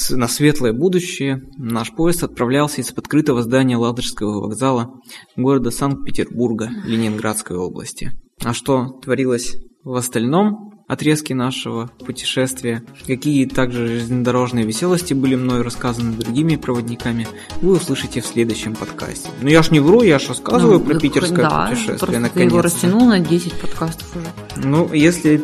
на 0.10 0.28
светлое 0.28 0.74
будущее, 0.74 1.44
наш 1.58 1.92
поезд 1.92 2.24
отправлялся 2.24 2.82
из 2.82 2.92
открытого 2.92 3.44
здания 3.44 3.78
Ладожского 3.78 4.42
вокзала 4.42 5.00
города 5.36 5.72
Санкт-Петербурга 5.72 6.70
Ленинградской 6.86 7.58
области. 7.58 8.12
А 8.44 8.54
что 8.54 9.00
творилось 9.04 9.58
в 9.84 9.96
остальном 9.96 10.74
отрезке 10.88 11.34
нашего 11.34 11.90
путешествия, 12.06 12.84
какие 13.08 13.46
также 13.46 13.88
железнодорожные 13.88 14.66
веселости 14.66 15.14
были 15.14 15.36
мною 15.36 15.64
рассказаны 15.64 16.14
другими 16.14 16.56
проводниками, 16.56 17.28
вы 17.62 17.74
услышите 17.74 18.22
в 18.22 18.26
следующем 18.26 18.76
подкасте. 18.76 19.30
Ну 19.42 19.50
я 19.50 19.64
ж 19.64 19.72
не 19.72 19.80
вру, 19.80 20.02
я 20.02 20.20
ж 20.20 20.30
рассказываю 20.30 20.80
ну, 20.80 20.86
про 20.86 21.00
питерское 21.00 21.50
да, 21.50 21.68
путешествие 21.68 22.20
наконец. 22.20 22.50
Ты 22.50 22.56
его 22.56 22.62
растянул 22.62 23.06
на 23.06 23.20
10 23.20 23.54
подкастов 23.54 24.16
уже. 24.16 24.28
Ну, 24.68 24.92
если... 24.94 25.44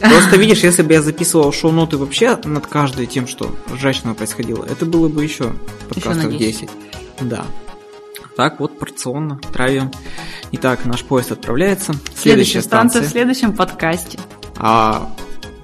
Просто 0.00 0.36
видишь, 0.36 0.62
если 0.62 0.82
бы 0.82 0.92
я 0.92 1.02
записывал 1.02 1.52
шоу-ноты 1.52 1.96
вообще 1.96 2.36
над 2.44 2.66
каждой 2.66 3.06
тем, 3.06 3.26
что 3.26 3.54
ржачного 3.72 4.14
происходило, 4.14 4.64
это 4.64 4.84
было 4.84 5.08
бы 5.08 5.22
еще 5.24 5.54
подкастов 5.88 6.32
еще 6.32 6.38
10. 6.38 6.60
10. 6.60 6.70
Да. 7.28 7.46
Так 8.36 8.60
вот, 8.60 8.78
порционно 8.78 9.40
травим. 9.52 9.90
Итак, 10.52 10.84
наш 10.84 11.02
поезд 11.02 11.32
отправляется. 11.32 11.92
Следующая, 11.94 12.20
Следующая 12.20 12.62
станция, 12.62 13.02
в 13.02 13.06
следующем 13.06 13.52
подкасте. 13.54 14.18
А 14.56 15.10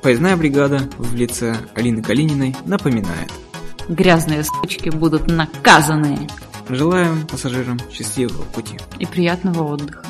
поездная 0.02 0.36
бригада 0.36 0.88
в 0.96 1.14
лице 1.14 1.56
Алины 1.74 2.02
Калининой 2.02 2.56
напоминает. 2.64 3.30
Грязные 3.88 4.44
сучки 4.44 4.88
будут 4.88 5.26
наказаны. 5.26 6.28
Желаем 6.68 7.26
пассажирам 7.26 7.78
счастливого 7.92 8.42
пути. 8.44 8.78
И 8.98 9.04
приятного 9.04 9.64
отдыха. 9.64 10.06